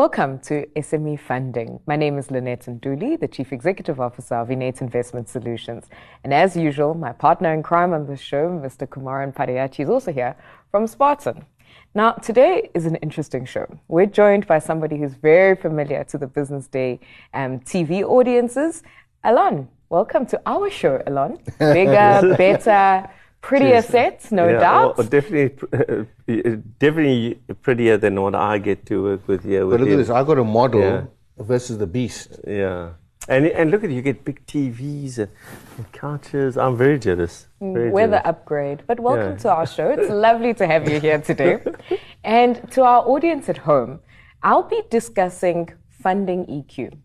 Welcome 0.00 0.38
to 0.48 0.64
SME 0.76 1.20
Funding. 1.20 1.78
My 1.86 1.94
name 1.94 2.16
is 2.16 2.30
Lynette 2.30 2.64
Ntuli, 2.64 3.20
the 3.20 3.28
Chief 3.28 3.52
Executive 3.52 4.00
Officer 4.00 4.36
of 4.36 4.50
Innate 4.50 4.80
Investment 4.80 5.28
Solutions. 5.28 5.90
And 6.24 6.32
as 6.32 6.56
usual, 6.56 6.94
my 6.94 7.12
partner 7.12 7.52
in 7.52 7.62
crime 7.62 7.92
on 7.92 8.06
this 8.06 8.18
show, 8.18 8.48
Mr. 8.48 8.86
Kumaran 8.86 9.34
Padayachee, 9.34 9.80
is 9.80 9.90
also 9.90 10.10
here 10.10 10.36
from 10.70 10.86
Spartan. 10.86 11.44
Now, 11.94 12.12
today 12.12 12.70
is 12.72 12.86
an 12.86 12.96
interesting 13.02 13.44
show. 13.44 13.66
We're 13.88 14.06
joined 14.06 14.46
by 14.46 14.58
somebody 14.58 14.96
who's 14.96 15.12
very 15.12 15.54
familiar 15.54 16.02
to 16.04 16.16
the 16.16 16.26
Business 16.26 16.66
Day 16.66 16.98
um, 17.34 17.60
TV 17.60 18.02
audiences. 18.02 18.82
Alon, 19.24 19.68
welcome 19.90 20.24
to 20.24 20.40
our 20.46 20.70
show, 20.70 21.02
Alon. 21.06 21.36
Bigger, 21.58 22.34
better, 22.38 23.06
prettier 23.40 23.82
sets, 23.82 24.30
no 24.32 24.46
yeah, 24.48 24.58
doubt. 24.60 24.98
Well, 24.98 25.06
definitely, 25.06 25.68
uh, 25.72 26.04
definitely 26.78 27.40
prettier 27.62 27.96
than 27.96 28.20
what 28.20 28.34
I 28.34 28.58
get 28.58 28.86
to 28.86 29.02
work 29.02 29.28
with 29.28 29.44
here. 29.44 29.66
With 29.66 29.74
But 29.74 29.80
look 29.80 29.88
you. 29.88 29.94
at 29.94 29.98
this. 29.98 30.10
I 30.10 30.22
got 30.24 30.38
a 30.38 30.44
model 30.44 30.80
Yeah. 30.80 31.04
versus 31.38 31.78
the 31.78 31.86
beast. 31.86 32.38
Yeah. 32.46 32.90
And, 33.28 33.46
and 33.46 33.70
look 33.70 33.84
at 33.84 33.90
you 33.90 34.02
get 34.02 34.24
big 34.24 34.44
TVs 34.46 35.18
and, 35.18 35.28
and 35.76 35.92
couches. 35.92 36.56
I'm 36.56 36.76
very 36.76 36.98
jealous. 36.98 37.46
Very 37.60 37.90
We're 37.90 38.06
the 38.06 38.12
jealous. 38.16 38.22
upgrade. 38.26 38.82
But 38.86 38.98
welcome 39.00 39.32
Yeah. 39.32 39.38
to 39.38 39.52
our 39.54 39.66
show. 39.66 39.90
It's 39.90 40.10
lovely 40.10 40.54
to 40.54 40.66
have 40.66 40.88
you 40.88 40.98
here 41.00 41.20
today. 41.20 41.58
and 42.24 42.70
to 42.72 42.82
our 42.82 43.06
audience 43.06 43.48
at 43.48 43.58
home, 43.58 44.00
I'll 44.42 44.62
be 44.62 44.82
discussing 44.90 45.68
funding 45.88 46.46
EQ. 46.46 46.96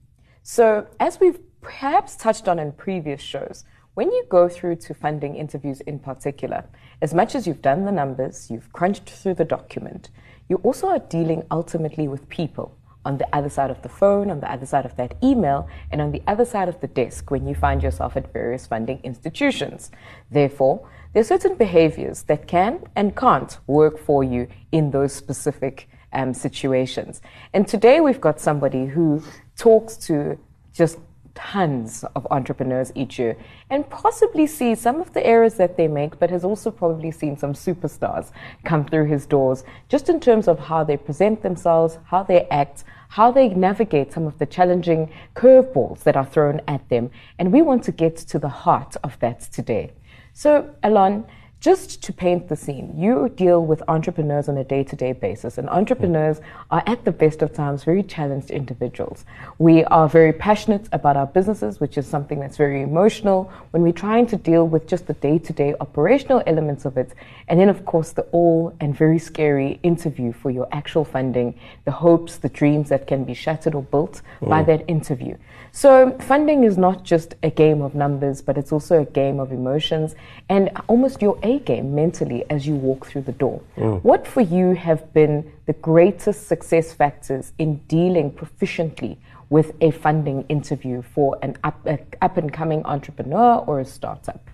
So, 0.41 0.87
as 0.99 1.19
we've 1.19 1.39
perhaps 1.61 2.15
touched 2.15 2.47
on 2.47 2.59
in 2.59 2.71
previous 2.71 3.21
shows, 3.21 3.65
when 3.95 4.11
you 4.11 4.25
go 4.29 4.47
through 4.47 4.75
to 4.75 4.93
funding 4.93 5.35
interviews 5.35 5.81
in 5.81 5.99
particular, 5.99 6.65
as 7.01 7.13
much 7.13 7.33
as 7.33 7.47
you've 7.47 7.61
done 7.61 7.85
the 7.85 7.91
numbers, 7.91 8.51
you've 8.51 8.71
crunched 8.73 9.09
through 9.09 9.33
the 9.33 9.45
document, 9.45 10.09
you 10.49 10.57
also 10.57 10.87
are 10.87 10.99
dealing 10.99 11.43
ultimately 11.49 12.07
with 12.07 12.29
people 12.29 12.77
on 13.05 13.17
the 13.17 13.35
other 13.35 13.49
side 13.49 13.71
of 13.71 13.81
the 13.83 13.89
phone, 13.89 14.29
on 14.29 14.39
the 14.41 14.51
other 14.51 14.65
side 14.65 14.85
of 14.85 14.95
that 14.97 15.15
email, 15.23 15.69
and 15.91 16.01
on 16.01 16.11
the 16.11 16.21
other 16.27 16.43
side 16.43 16.67
of 16.67 16.79
the 16.81 16.87
desk 16.87 17.31
when 17.31 17.47
you 17.47 17.55
find 17.55 17.81
yourself 17.81 18.17
at 18.17 18.33
various 18.33 18.67
funding 18.67 18.99
institutions. 19.03 19.91
Therefore, 20.29 20.87
there 21.13 21.21
are 21.21 21.23
certain 21.23 21.55
behaviors 21.55 22.23
that 22.23 22.47
can 22.47 22.83
and 22.95 23.15
can't 23.15 23.57
work 23.67 23.97
for 23.97 24.23
you 24.23 24.47
in 24.71 24.91
those 24.91 25.13
specific 25.13 25.87
um, 26.11 26.33
situations. 26.33 27.21
And 27.53 27.67
today 27.67 28.01
we've 28.01 28.19
got 28.19 28.41
somebody 28.41 28.87
who 28.87 29.23
talks 29.55 29.95
to 30.07 30.37
just 30.73 30.97
tons 31.35 32.03
of 32.15 32.25
entrepreneurs 32.31 32.91
each 32.95 33.19
year 33.19 33.37
and 33.69 33.87
possibly 33.89 34.47
sees 34.47 34.79
some 34.79 34.99
of 34.99 35.13
the 35.13 35.25
errors 35.25 35.55
that 35.55 35.77
they 35.77 35.87
make, 35.87 36.17
but 36.17 36.31
has 36.31 36.43
also 36.43 36.71
probably 36.71 37.11
seen 37.11 37.37
some 37.37 37.53
superstars 37.53 38.31
come 38.63 38.85
through 38.85 39.05
his 39.05 39.25
doors 39.25 39.63
just 39.89 40.09
in 40.09 40.19
terms 40.19 40.47
of 40.47 40.57
how 40.57 40.83
they 40.83 40.97
present 40.97 41.43
themselves, 41.43 41.99
how 42.05 42.23
they 42.23 42.47
act, 42.47 42.83
how 43.09 43.31
they 43.31 43.49
navigate 43.49 44.11
some 44.11 44.25
of 44.25 44.37
the 44.39 44.45
challenging 44.45 45.11
curveballs 45.35 46.03
that 46.03 46.15
are 46.15 46.25
thrown 46.25 46.59
at 46.67 46.87
them. 46.89 47.11
And 47.37 47.51
we 47.51 47.61
want 47.61 47.83
to 47.83 47.91
get 47.91 48.15
to 48.17 48.39
the 48.39 48.49
heart 48.49 48.95
of 49.03 49.19
that 49.19 49.41
today. 49.51 49.91
So, 50.33 50.73
Alon, 50.83 51.25
just 51.65 52.03
to 52.03 52.13
paint 52.13 52.47
the 52.47 52.55
scene, 52.55 52.93
you 52.95 53.27
deal 53.27 53.65
with 53.65 53.81
entrepreneurs 53.87 54.47
on 54.47 54.55
a 54.57 54.63
day 54.63 54.83
to 54.83 54.95
day 54.95 55.13
basis, 55.13 55.57
and 55.57 55.67
entrepreneurs 55.67 56.39
are 56.69 56.83
at 56.85 57.03
the 57.05 57.11
best 57.11 57.41
of 57.41 57.51
times 57.51 57.83
very 57.83 58.03
challenged 58.03 58.51
individuals. 58.51 59.25
We 59.57 59.83
are 59.85 60.07
very 60.07 60.31
passionate 60.31 60.87
about 60.91 61.17
our 61.17 61.25
businesses, 61.25 61.79
which 61.79 61.97
is 61.97 62.05
something 62.05 62.39
that's 62.39 62.55
very 62.55 62.83
emotional 62.83 63.51
when 63.71 63.81
we're 63.81 63.93
trying 63.93 64.27
to 64.27 64.35
deal 64.35 64.67
with 64.67 64.85
just 64.85 65.07
the 65.07 65.15
day 65.15 65.39
to 65.39 65.53
day 65.53 65.73
operational 65.79 66.43
elements 66.45 66.85
of 66.85 66.97
it. 66.97 67.15
And 67.47 67.59
then, 67.59 67.69
of 67.69 67.83
course, 67.83 68.11
the 68.11 68.27
all 68.31 68.75
and 68.79 68.95
very 68.95 69.17
scary 69.17 69.79
interview 69.81 70.33
for 70.33 70.51
your 70.51 70.67
actual 70.71 71.03
funding, 71.03 71.59
the 71.85 71.91
hopes, 71.91 72.37
the 72.37 72.49
dreams 72.49 72.89
that 72.89 73.07
can 73.07 73.23
be 73.23 73.33
shattered 73.33 73.73
or 73.73 73.81
built 73.81 74.21
by 74.39 74.61
oh. 74.61 74.65
that 74.65 74.87
interview. 74.87 75.35
So, 75.71 76.17
funding 76.19 76.63
is 76.63 76.77
not 76.77 77.03
just 77.03 77.35
a 77.43 77.49
game 77.49 77.81
of 77.81 77.95
numbers, 77.95 78.41
but 78.41 78.57
it's 78.57 78.71
also 78.71 79.01
a 79.01 79.05
game 79.05 79.41
of 79.41 79.51
emotions 79.51 80.15
and 80.47 80.69
almost 80.87 81.21
your 81.21 81.37
A 81.55 81.59
game 81.59 81.95
mentally 81.95 82.43
as 82.49 82.67
you 82.67 82.75
walk 82.75 83.05
through 83.05 83.21
the 83.21 83.31
door. 83.31 83.61
What 84.03 84.27
for 84.27 84.41
you 84.41 84.75
have 84.75 85.13
been 85.13 85.51
the 85.65 85.73
greatest 85.73 86.47
success 86.47 86.91
factors 86.91 87.53
in 87.57 87.77
dealing 87.87 88.31
proficiently 88.31 89.17
with 89.49 89.71
a 89.79 89.91
funding 89.91 90.45
interview 90.49 91.01
for 91.01 91.37
an 91.41 91.55
up, 91.63 91.79
a 91.85 91.99
up 92.21 92.35
and 92.37 92.51
coming 92.51 92.83
entrepreneur 92.85 93.63
or 93.67 93.79
a 93.79 93.85
startup? 93.85 94.49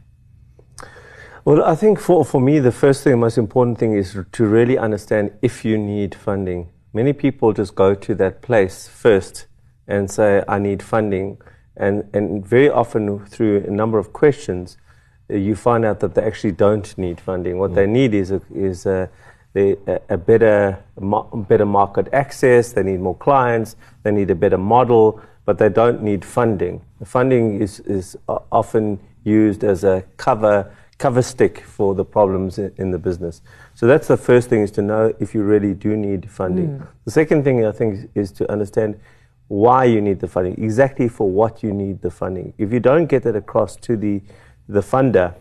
Well, 1.44 1.64
I 1.64 1.76
think 1.76 2.00
for, 2.00 2.24
for 2.24 2.40
me, 2.40 2.60
the 2.60 2.72
first 2.72 3.04
thing, 3.04 3.20
most 3.20 3.40
important 3.40 3.80
thing 3.80 3.96
is 3.96 4.16
to 4.32 4.46
really 4.46 4.78
understand 4.78 5.32
if 5.42 5.66
you 5.66 5.78
need 5.78 6.14
funding. 6.14 6.70
Many 6.94 7.14
people 7.14 7.52
just 7.52 7.74
go 7.74 7.96
to 7.96 8.14
that 8.16 8.44
place 8.44 8.88
first 8.88 9.48
and 9.88 10.12
say, 10.12 10.44
I 10.48 10.60
need 10.60 10.84
funding. 10.84 11.42
And, 11.76 12.08
and 12.14 12.46
very 12.46 12.70
often, 12.70 13.26
through 13.26 13.64
a 13.68 13.72
number 13.72 13.98
of 13.98 14.14
questions, 14.14 14.78
uh, 14.78 14.91
you 15.40 15.56
find 15.56 15.86
out 15.86 16.00
that 16.00 16.16
they 16.16 16.24
actually 16.24 16.52
don't 16.52 16.98
need 16.98 17.20
funding. 17.20 17.58
What 17.58 17.76
they 17.76 17.86
mm. 17.86 17.90
need 17.90 18.14
is 18.14 18.32
a, 18.32 18.42
is 18.54 18.86
a, 18.86 19.10
a, 19.56 19.78
a 20.10 20.18
better, 20.18 20.84
ma- 21.00 21.24
better 21.24 21.66
market 21.66 22.08
access, 22.14 22.74
they 22.74 22.84
need 22.84 23.00
more 23.00 23.16
clients, 23.16 23.76
they 24.04 24.12
need 24.12 24.30
a 24.30 24.36
better 24.36 24.58
model, 24.58 25.22
but 25.46 25.58
they 25.58 25.70
don't 25.70 26.02
need 26.02 26.24
funding. 26.24 26.82
The 27.00 27.06
funding 27.06 27.62
is, 27.62 27.80
is 27.82 28.18
often 28.28 29.00
used 29.24 29.64
as 29.64 29.84
a 29.84 30.04
cover 30.18 30.72
cover 31.02 31.24
stick 31.24 31.62
for 31.62 31.96
the 31.96 32.06
problems 32.06 32.60
in, 32.60 32.72
in 32.78 32.92
the 32.92 33.00
business. 33.00 33.42
So 33.74 33.88
that's 33.88 34.08
the 34.08 34.18
first 34.18 34.50
thing 34.50 34.62
is 34.62 34.70
to 34.72 34.84
know 34.84 35.12
if 35.20 35.34
you 35.34 35.42
really 35.42 35.74
do 35.74 35.98
need 35.98 36.30
funding. 36.30 36.78
Mm. 36.78 36.88
The 37.06 37.12
second 37.12 37.44
thing 37.44 37.66
I 37.66 37.72
think 37.72 37.96
is, 37.96 38.08
is 38.14 38.32
to 38.34 38.52
understand 38.52 39.00
why 39.48 39.86
you 39.86 40.00
need 40.00 40.20
the 40.20 40.28
funding, 40.28 40.64
exactly 40.64 41.10
for 41.10 41.28
what 41.28 41.64
you 41.64 41.74
need 41.74 42.04
the 42.04 42.12
funding. 42.12 42.54
If 42.60 42.72
you 42.72 42.80
don't 42.80 43.08
get 43.08 43.24
that 43.24 43.36
across 43.36 43.76
to 43.78 43.98
the 43.98 44.22
the 44.72 44.82
funder 44.82 45.34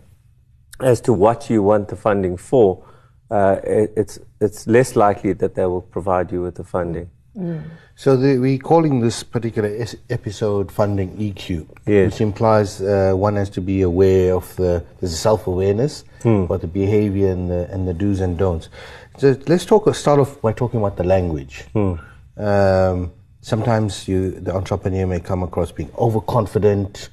as 0.81 1.01
to 1.03 1.13
what 1.13 1.51
you 1.51 1.63
want 1.63 1.89
the 1.89 1.97
funding 1.97 2.37
for, 2.37 2.83
uh, 3.31 3.57
it, 3.65 3.93
it's 3.97 4.19
it's 4.41 4.67
less 4.67 4.97
likely 4.97 5.33
that 5.35 5.55
they 5.55 5.67
will 5.67 5.83
provide 5.83 6.33
you 6.33 6.43
with 6.43 6.55
the 6.57 6.65
funding. 6.65 7.09
So 7.95 8.17
the, 8.17 8.39
we're 8.39 8.59
calling 8.59 9.01
this 9.01 9.23
particular 9.23 9.69
es- 9.79 9.95
episode 10.11 10.71
funding 10.73 11.17
EQ, 11.17 11.67
Yes. 11.87 12.13
which 12.13 12.21
implies 12.21 12.81
uh, 12.83 13.13
one 13.15 13.37
has 13.37 13.49
to 13.51 13.61
be 13.61 13.83
aware 13.83 14.35
of 14.35 14.55
the 14.57 14.83
there's 14.99 15.13
a 15.13 15.17
self-awareness 15.17 16.05
about 16.25 16.61
the 16.61 16.67
behavior 16.67 17.31
and 17.31 17.49
the, 17.51 17.71
and 17.73 17.87
the 17.87 17.95
do's 17.95 18.21
and 18.21 18.37
don'ts. 18.37 18.69
So 19.19 19.37
let's 19.47 19.65
talk. 19.65 19.95
Start 19.95 20.19
off 20.21 20.41
by 20.43 20.53
talking 20.53 20.81
about 20.81 20.97
the 20.97 21.05
language. 21.05 21.65
Um, 22.37 23.13
sometimes 23.43 24.09
you, 24.09 24.33
the 24.33 24.55
entrepreneur 24.55 25.07
may 25.07 25.21
come 25.21 25.43
across 25.43 25.71
being 25.73 25.91
overconfident, 25.99 27.11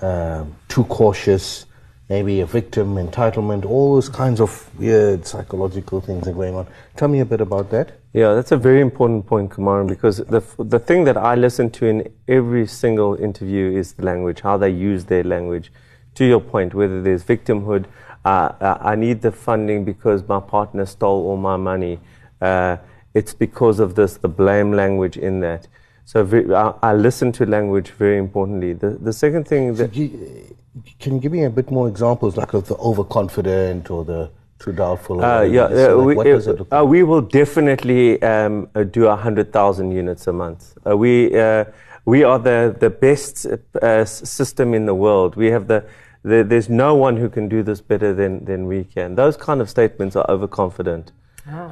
um, 0.00 0.54
too 0.68 0.84
cautious, 0.84 1.66
maybe 2.08 2.40
a 2.40 2.46
victim, 2.46 2.94
entitlement, 2.94 3.64
all 3.64 3.94
those 3.94 4.08
kinds 4.08 4.40
of 4.40 4.70
weird 4.78 5.26
psychological 5.26 6.00
things 6.00 6.26
are 6.26 6.32
going 6.32 6.54
on. 6.54 6.66
Tell 6.96 7.08
me 7.08 7.20
a 7.20 7.24
bit 7.24 7.40
about 7.40 7.70
that. 7.70 7.92
Yeah, 8.14 8.34
that's 8.34 8.52
a 8.52 8.56
very 8.56 8.80
important 8.80 9.26
point, 9.26 9.50
Kumaran, 9.50 9.86
because 9.86 10.18
the, 10.18 10.38
f- 10.38 10.56
the 10.58 10.78
thing 10.78 11.04
that 11.04 11.16
I 11.16 11.34
listen 11.34 11.70
to 11.70 11.86
in 11.86 12.10
every 12.26 12.66
single 12.66 13.14
interview 13.16 13.76
is 13.76 13.92
the 13.92 14.04
language, 14.04 14.40
how 14.40 14.56
they 14.56 14.70
use 14.70 15.04
their 15.04 15.24
language. 15.24 15.70
To 16.14 16.24
your 16.24 16.40
point, 16.40 16.74
whether 16.74 17.02
there's 17.02 17.22
victimhood, 17.22 17.84
uh, 18.24 18.52
uh, 18.60 18.78
I 18.80 18.96
need 18.96 19.20
the 19.20 19.30
funding 19.30 19.84
because 19.84 20.26
my 20.26 20.40
partner 20.40 20.86
stole 20.86 21.26
all 21.26 21.36
my 21.36 21.56
money. 21.56 22.00
Uh, 22.40 22.78
it's 23.14 23.34
because 23.34 23.78
of 23.78 23.94
this, 23.94 24.16
the 24.16 24.28
blame 24.28 24.72
language 24.72 25.16
in 25.16 25.40
that. 25.40 25.68
So 26.10 26.24
ve- 26.24 26.54
I, 26.54 26.72
I 26.82 26.94
listen 26.94 27.32
to 27.32 27.44
language 27.44 27.90
very 27.90 28.16
importantly. 28.16 28.72
The, 28.72 28.90
the 29.08 29.12
second 29.12 29.46
thing 29.46 29.74
that. 29.74 29.92
Gi- 29.92 30.54
Can 31.02 31.10
you 31.16 31.20
give 31.20 31.32
me 31.32 31.44
a 31.44 31.50
bit 31.50 31.70
more 31.70 31.86
examples, 31.86 32.36
like 32.40 32.54
of 32.54 32.64
the 32.66 32.76
overconfident 32.76 33.90
or 33.90 34.04
the 34.04 34.30
too 34.58 34.72
doubtful? 34.72 35.22
Uh, 35.22 35.42
yeah, 35.42 35.66
this, 35.66 35.88
uh, 35.88 35.96
like 35.96 36.06
we, 36.06 36.14
what 36.14 36.24
does 36.24 36.46
it 36.46 36.58
look 36.58 36.68
uh, 36.72 36.82
we 36.94 37.02
will 37.02 37.20
definitely 37.20 38.22
um, 38.22 38.68
uh, 38.74 38.84
do 38.84 39.02
100,000 39.04 39.92
units 39.92 40.26
a 40.26 40.32
month. 40.32 40.78
Uh, 40.86 40.96
we, 40.96 41.38
uh, 41.38 41.64
we 42.06 42.24
are 42.24 42.38
the, 42.38 42.74
the 42.80 42.88
best 42.88 43.46
uh, 43.82 44.04
system 44.06 44.72
in 44.72 44.86
the 44.86 44.94
world. 44.94 45.36
We 45.36 45.48
have 45.50 45.66
the, 45.66 45.84
the, 46.22 46.42
there's 46.42 46.70
no 46.70 46.94
one 46.94 47.18
who 47.18 47.28
can 47.28 47.50
do 47.50 47.62
this 47.62 47.82
better 47.82 48.14
than, 48.14 48.46
than 48.46 48.66
we 48.66 48.84
can. 48.84 49.14
Those 49.14 49.36
kind 49.36 49.60
of 49.60 49.68
statements 49.68 50.16
are 50.16 50.24
overconfident 50.30 51.12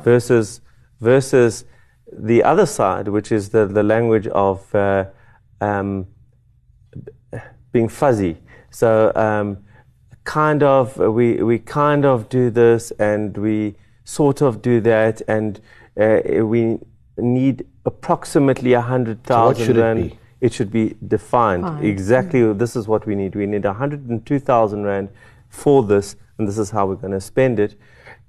versus, 0.05 0.61
versus 1.01 1.65
the 2.19 2.43
other 2.43 2.67
side, 2.67 3.09
which 3.09 3.31
is 3.31 3.51
the, 3.51 3.67
the 3.67 3.83
language 3.83 4.27
of 4.29 4.75
uh, 4.75 5.05
um, 5.61 6.07
being 7.73 7.89
fuzzy. 7.89 8.39
So 8.71 9.13
um, 9.15 9.59
kind 10.25 10.63
of 10.63 10.97
we 10.99 11.43
we 11.43 11.59
kind 11.59 12.05
of 12.05 12.29
do 12.29 12.51
this 12.51 12.91
and 12.99 13.37
we 13.37 13.77
sort 14.05 14.43
of 14.43 14.61
do 14.63 14.81
that 14.81 15.23
and 15.29 15.61
uh, 16.01 16.21
we 16.45 16.79
need 17.19 17.67
approximately 17.85 18.73
a 18.73 18.81
hundred 18.81 19.23
thousand 19.25 19.67
should 19.67 19.77
it 19.77 19.81
rand. 19.81 20.11
be? 20.11 20.19
It 20.41 20.53
should 20.53 20.71
be 20.71 20.97
defined 21.07 21.63
Fine. 21.63 21.85
exactly. 21.85 22.53
This 22.53 22.77
is 22.77 22.87
what 22.87 23.07
we 23.07 23.15
need. 23.15 23.35
We 23.35 23.47
need 23.47 23.65
a 23.65 23.73
hundred 23.73 24.09
and 24.09 24.25
two 24.27 24.39
thousand 24.39 24.85
rand 24.85 25.09
for 25.49 25.83
this, 25.83 26.17
and 26.39 26.47
this 26.47 26.59
is 26.59 26.71
how 26.71 26.87
we're 26.87 26.97
going 26.97 27.13
to 27.13 27.21
spend 27.21 27.59
it. 27.59 27.79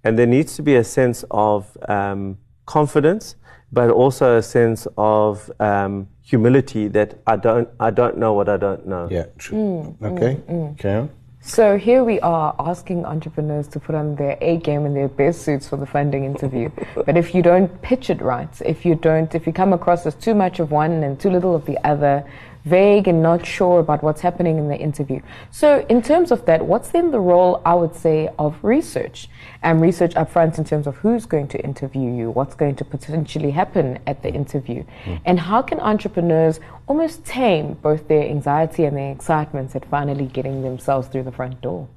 And 0.03 0.17
there 0.17 0.27
needs 0.27 0.55
to 0.55 0.61
be 0.61 0.75
a 0.75 0.83
sense 0.83 1.25
of 1.31 1.77
um, 1.89 2.37
confidence 2.65 3.35
but 3.71 3.89
also 3.89 4.37
a 4.37 4.41
sense 4.41 4.87
of 4.97 5.51
um, 5.59 6.07
humility 6.21 6.87
that 6.89 7.19
I 7.27 7.35
don't, 7.35 7.69
I 7.79 7.91
don't 7.91 8.17
know 8.17 8.33
what 8.33 8.49
I 8.49 8.57
don't 8.57 8.87
know. 8.87 9.07
Yeah, 9.11 9.25
true. 9.37 9.57
Mm, 9.57 9.97
mm, 9.97 10.11
okay, 10.11 10.41
mm. 10.49 10.73
okay. 10.73 11.09
So 11.41 11.77
here 11.77 12.03
we 12.03 12.19
are 12.19 12.53
asking 12.59 13.05
entrepreneurs 13.05 13.69
to 13.69 13.79
put 13.79 13.95
on 13.95 14.15
their 14.15 14.37
A 14.41 14.57
game 14.57 14.85
and 14.85 14.93
their 14.93 15.07
best 15.07 15.43
suits 15.43 15.69
for 15.69 15.77
the 15.77 15.85
funding 15.85 16.25
interview. 16.25 16.69
but 17.05 17.15
if 17.15 17.33
you 17.33 17.41
don't 17.41 17.81
pitch 17.81 18.09
it 18.09 18.21
right, 18.21 18.49
if 18.65 18.85
you 18.85 18.95
don't, 18.95 19.33
if 19.33 19.47
you 19.47 19.53
come 19.53 19.71
across 19.71 20.05
as 20.05 20.15
too 20.15 20.35
much 20.35 20.59
of 20.59 20.71
one 20.71 20.91
and 21.03 21.17
too 21.19 21.29
little 21.29 21.55
of 21.55 21.65
the 21.65 21.77
other, 21.87 22.25
vague 22.67 23.07
and 23.07 23.21
not 23.21 23.45
sure 23.45 23.79
about 23.79 24.03
what's 24.03 24.21
happening 24.21 24.57
in 24.57 24.67
the 24.67 24.77
interview. 24.77 25.21
So, 25.51 25.85
in 25.89 26.01
terms 26.01 26.31
of 26.31 26.45
that, 26.45 26.65
what's 26.65 26.89
then 26.89 27.11
the 27.11 27.19
role, 27.19 27.61
I 27.65 27.73
would 27.73 27.95
say, 27.95 28.29
of 28.37 28.55
research? 28.63 29.29
And 29.63 29.81
research 29.81 30.13
upfront 30.13 30.57
in 30.57 30.63
terms 30.63 30.87
of 30.87 30.97
who's 30.97 31.25
going 31.25 31.47
to 31.49 31.59
interview 31.59 32.09
you, 32.13 32.29
what's 32.29 32.55
going 32.55 32.75
to 32.75 32.85
potentially 32.85 33.51
happen 33.51 33.99
at 34.05 34.21
the 34.21 34.31
interview, 34.31 34.83
mm. 35.05 35.19
and 35.25 35.39
how 35.39 35.61
can 35.61 35.79
entrepreneurs 35.79 36.59
almost 36.87 37.25
tame 37.25 37.73
both 37.81 38.07
their 38.07 38.23
anxiety 38.23 38.85
and 38.85 38.95
their 38.95 39.11
excitement 39.11 39.75
at 39.75 39.85
finally 39.85 40.25
getting 40.25 40.61
themselves 40.61 41.07
through 41.07 41.23
the 41.23 41.31
front 41.31 41.59
door? 41.61 41.87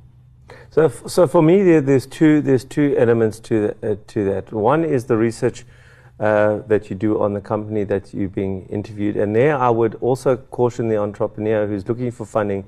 So, 0.70 0.88
so 0.88 1.26
for 1.26 1.42
me, 1.42 1.62
there, 1.62 1.80
there's 1.80 2.06
two 2.06 2.40
there's 2.40 2.64
two 2.64 2.94
elements 2.96 3.40
to 3.40 3.74
uh, 3.82 3.96
to 4.08 4.24
that. 4.24 4.52
One 4.52 4.84
is 4.84 5.04
the 5.04 5.16
research 5.16 5.64
uh, 6.20 6.58
that 6.66 6.90
you 6.90 6.96
do 6.96 7.18
on 7.18 7.32
the 7.32 7.40
company 7.40 7.82
that 7.82 8.12
you're 8.12 8.28
being 8.28 8.66
interviewed. 8.66 9.16
And 9.16 9.34
there, 9.34 9.56
I 9.56 9.70
would 9.70 9.94
also 9.96 10.36
caution 10.36 10.88
the 10.88 10.98
entrepreneur 10.98 11.66
who's 11.66 11.88
looking 11.88 12.10
for 12.10 12.26
funding 12.26 12.66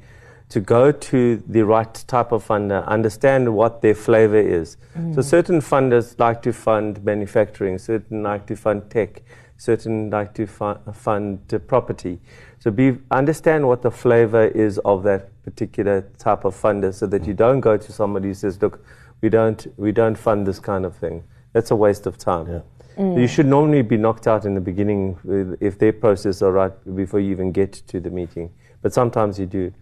to 0.48 0.60
go 0.60 0.92
to 0.92 1.42
the 1.46 1.62
right 1.62 1.94
type 2.06 2.32
of 2.32 2.46
funder, 2.46 2.86
understand 2.86 3.54
what 3.54 3.80
their 3.80 3.94
flavor 3.94 4.38
is. 4.38 4.76
Mm. 4.96 5.14
So, 5.14 5.22
certain 5.22 5.60
funders 5.60 6.18
like 6.18 6.42
to 6.42 6.52
fund 6.52 7.02
manufacturing, 7.04 7.78
certain 7.78 8.22
like 8.22 8.46
to 8.46 8.56
fund 8.56 8.90
tech, 8.90 9.22
certain 9.56 10.10
like 10.10 10.34
to 10.34 10.46
fu- 10.46 10.78
fund 10.92 11.40
uh, 11.52 11.58
property. 11.58 12.20
So, 12.58 12.70
be, 12.70 12.98
understand 13.10 13.66
what 13.66 13.80
the 13.80 13.90
flavor 13.90 14.46
is 14.46 14.78
of 14.78 15.02
that 15.04 15.30
particular 15.42 16.02
type 16.18 16.44
of 16.44 16.54
funder 16.54 16.92
so 16.92 17.06
that 17.06 17.26
you 17.26 17.34
don't 17.34 17.60
go 17.60 17.76
to 17.76 17.92
somebody 17.92 18.28
who 18.28 18.34
says, 18.34 18.60
Look, 18.60 18.84
we 19.22 19.28
don't, 19.28 19.66
we 19.78 19.90
don't 19.92 20.16
fund 20.16 20.46
this 20.46 20.58
kind 20.58 20.84
of 20.84 20.96
thing. 20.96 21.24
That's 21.52 21.70
a 21.70 21.76
waste 21.76 22.06
of 22.06 22.16
time. 22.16 22.46
Yeah. 22.48 22.60
Mm. 22.96 23.20
You 23.20 23.26
should 23.26 23.46
normally 23.46 23.82
be 23.82 23.96
knocked 23.96 24.26
out 24.26 24.44
in 24.44 24.54
the 24.54 24.60
beginning 24.60 25.18
if 25.60 25.78
their 25.78 25.92
process 25.92 26.42
are 26.42 26.52
right 26.52 26.96
before 26.96 27.20
you 27.20 27.30
even 27.30 27.52
get 27.52 27.72
to 27.72 28.00
the 28.00 28.10
meeting. 28.10 28.50
But 28.82 28.92
sometimes 28.92 29.38
you 29.38 29.46
do. 29.46 29.72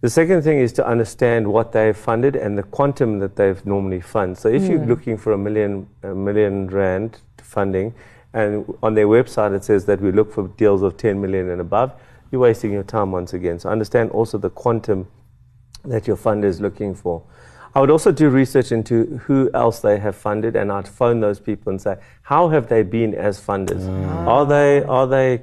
The 0.00 0.10
second 0.10 0.42
thing 0.42 0.58
is 0.58 0.72
to 0.74 0.86
understand 0.86 1.48
what 1.48 1.72
they've 1.72 1.96
funded 1.96 2.36
and 2.36 2.56
the 2.56 2.62
quantum 2.62 3.18
that 3.18 3.34
they've 3.34 3.64
normally 3.66 4.00
funded. 4.00 4.38
So 4.38 4.48
if 4.48 4.62
mm. 4.62 4.70
you're 4.70 4.86
looking 4.86 5.16
for 5.16 5.32
a 5.32 5.38
million, 5.38 5.88
a 6.02 6.14
million 6.14 6.68
rand 6.68 7.18
funding, 7.42 7.94
and 8.32 8.72
on 8.82 8.94
their 8.94 9.08
website 9.08 9.56
it 9.56 9.64
says 9.64 9.86
that 9.86 10.00
we 10.00 10.12
look 10.12 10.32
for 10.32 10.48
deals 10.56 10.82
of 10.82 10.96
10 10.96 11.20
million 11.20 11.50
and 11.50 11.60
above, 11.60 11.92
you're 12.30 12.42
wasting 12.42 12.72
your 12.72 12.84
time 12.84 13.10
once 13.10 13.32
again. 13.32 13.58
So 13.58 13.70
understand 13.70 14.10
also 14.10 14.38
the 14.38 14.50
quantum 14.50 15.08
that 15.84 16.06
your 16.06 16.16
funder 16.16 16.44
is 16.44 16.60
looking 16.60 16.94
for. 16.94 17.22
I 17.74 17.80
would 17.80 17.90
also 17.90 18.12
do 18.12 18.28
research 18.28 18.72
into 18.72 19.20
who 19.26 19.50
else 19.54 19.80
they 19.80 19.98
have 19.98 20.16
funded, 20.16 20.56
and 20.56 20.72
I'd 20.72 20.88
phone 20.88 21.20
those 21.20 21.38
people 21.38 21.70
and 21.70 21.80
say, 21.80 21.96
how 22.22 22.48
have 22.48 22.68
they 22.68 22.82
been 22.82 23.14
as 23.14 23.40
funders? 23.40 23.82
Mm. 23.82 24.26
Are 24.26 24.46
they 24.46 24.82
are 24.84 25.06
they 25.06 25.42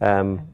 um, 0.00 0.48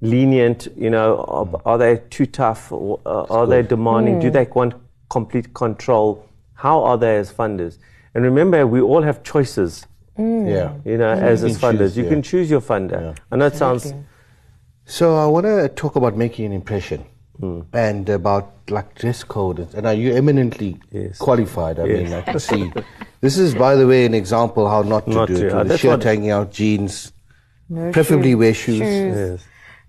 lenient? 0.00 0.68
You 0.76 0.90
know, 0.90 1.24
are, 1.28 1.72
are 1.72 1.78
they 1.78 2.02
too 2.10 2.26
tough? 2.26 2.72
Or, 2.72 3.00
uh, 3.06 3.24
are 3.30 3.46
they 3.46 3.62
demanding? 3.62 4.16
Mm. 4.16 4.22
Do 4.22 4.30
they 4.30 4.44
want 4.44 4.74
complete 5.08 5.54
control? 5.54 6.28
How 6.54 6.82
are 6.82 6.98
they 6.98 7.16
as 7.16 7.32
funders? 7.32 7.78
And 8.14 8.24
remember, 8.24 8.66
we 8.66 8.80
all 8.80 9.02
have 9.02 9.22
choices. 9.22 9.86
Mm. 10.18 10.48
Yeah, 10.48 10.74
you 10.84 10.98
know, 10.98 11.14
mm. 11.14 11.22
as, 11.22 11.42
as 11.44 11.56
funders, 11.58 11.78
choose, 11.78 11.96
you 11.96 12.04
yeah. 12.04 12.10
can 12.10 12.22
choose 12.22 12.50
your 12.50 12.60
funder. 12.60 13.00
Yeah. 13.00 13.14
I 13.30 13.36
know 13.36 13.46
it 13.46 13.56
sounds. 13.56 13.94
So 14.84 15.16
I 15.16 15.26
want 15.26 15.46
to 15.46 15.68
talk 15.70 15.96
about 15.96 16.16
making 16.16 16.44
an 16.46 16.52
impression. 16.52 17.06
Mm. 17.42 17.66
and 17.72 18.08
about 18.08 18.52
like 18.70 18.94
dress 18.94 19.24
code. 19.24 19.68
And 19.74 19.84
are 19.84 19.94
you 19.94 20.14
eminently 20.14 20.80
yes. 20.92 21.18
qualified? 21.18 21.80
I 21.80 21.86
yes. 21.86 22.04
mean, 22.04 22.12
I 22.12 22.20
can 22.22 22.38
see. 22.38 22.72
This 23.20 23.36
is, 23.36 23.52
by 23.56 23.74
the 23.74 23.84
way, 23.84 24.04
an 24.06 24.14
example 24.14 24.68
how 24.68 24.82
not 24.82 25.06
to 25.06 25.10
not 25.10 25.26
do 25.26 25.36
to. 25.38 25.46
it. 25.48 25.54
With 25.56 25.68
the 25.68 25.78
shirt 25.78 26.04
hanging 26.04 26.30
out, 26.30 26.52
jeans, 26.52 27.12
no 27.68 27.90
preferably 27.90 28.30
shoes. 28.30 28.38
wear 28.38 28.54
shoes, 28.54 28.78
shoes. 28.78 29.16
Yes. 29.16 29.44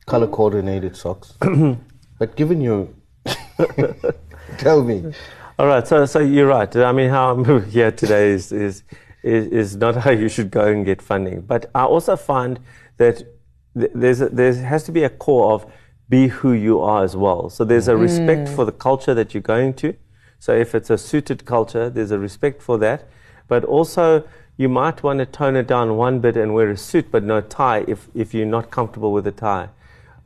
color 0.08 0.26
coordinated 0.26 0.98
socks. 0.98 1.38
but 2.20 2.36
given 2.36 2.60
you, 2.60 2.96
tell 4.58 4.84
me. 4.84 5.14
All 5.60 5.68
right, 5.68 5.88
so 5.88 6.08
so 6.08 6.20
you're 6.20 6.48
right. 6.48 6.76
I 6.76 6.92
mean, 6.92 7.12
how 7.12 7.34
I'm 7.34 7.70
here 7.70 7.92
today 7.92 8.32
is 8.32 8.52
is 8.52 8.84
is, 9.22 9.46
is 9.48 9.76
not 9.76 9.96
how 9.96 10.10
you 10.10 10.28
should 10.28 10.50
go 10.50 10.66
and 10.66 10.84
get 10.86 11.04
funding. 11.04 11.42
But 11.42 11.70
I 11.76 11.84
also 11.84 12.16
find 12.16 12.60
that 12.98 13.22
there's 13.76 14.22
a, 14.22 14.30
there 14.30 14.54
has 14.56 14.84
to 14.86 14.92
be 14.92 15.04
a 15.04 15.10
core 15.10 15.54
of 15.54 15.72
be 16.10 16.28
who 16.28 16.52
you 16.52 16.82
are 16.82 17.04
as 17.04 17.16
well. 17.16 17.50
So 17.50 17.64
there's 17.64 17.88
a 17.88 17.98
respect 17.98 18.50
mm. 18.50 18.56
for 18.56 18.66
the 18.66 18.72
culture 18.72 19.14
that 19.14 19.34
you're 19.34 19.42
going 19.42 19.74
to. 19.76 19.96
So 20.40 20.54
if 20.54 20.76
it's 20.76 20.90
a 20.90 20.98
suited 20.98 21.46
culture, 21.46 21.90
there's 21.90 22.12
a 22.12 22.20
respect 22.20 22.62
for 22.62 22.78
that. 22.80 23.08
But 23.48 23.64
also, 23.64 24.28
you 24.58 24.70
might 24.70 25.02
want 25.02 25.20
to 25.20 25.26
tone 25.26 25.56
it 25.56 25.68
down 25.68 25.96
one 25.96 26.20
bit 26.20 26.38
and 26.38 26.54
wear 26.54 26.70
a 26.70 26.78
suit 26.78 27.12
but 27.12 27.24
no 27.24 27.42
tie 27.42 27.86
if, 27.88 28.10
if 28.14 28.34
you're 28.34 28.46
not 28.46 28.70
comfortable 28.70 29.12
with 29.12 29.26
a 29.28 29.32
tie. 29.32 29.70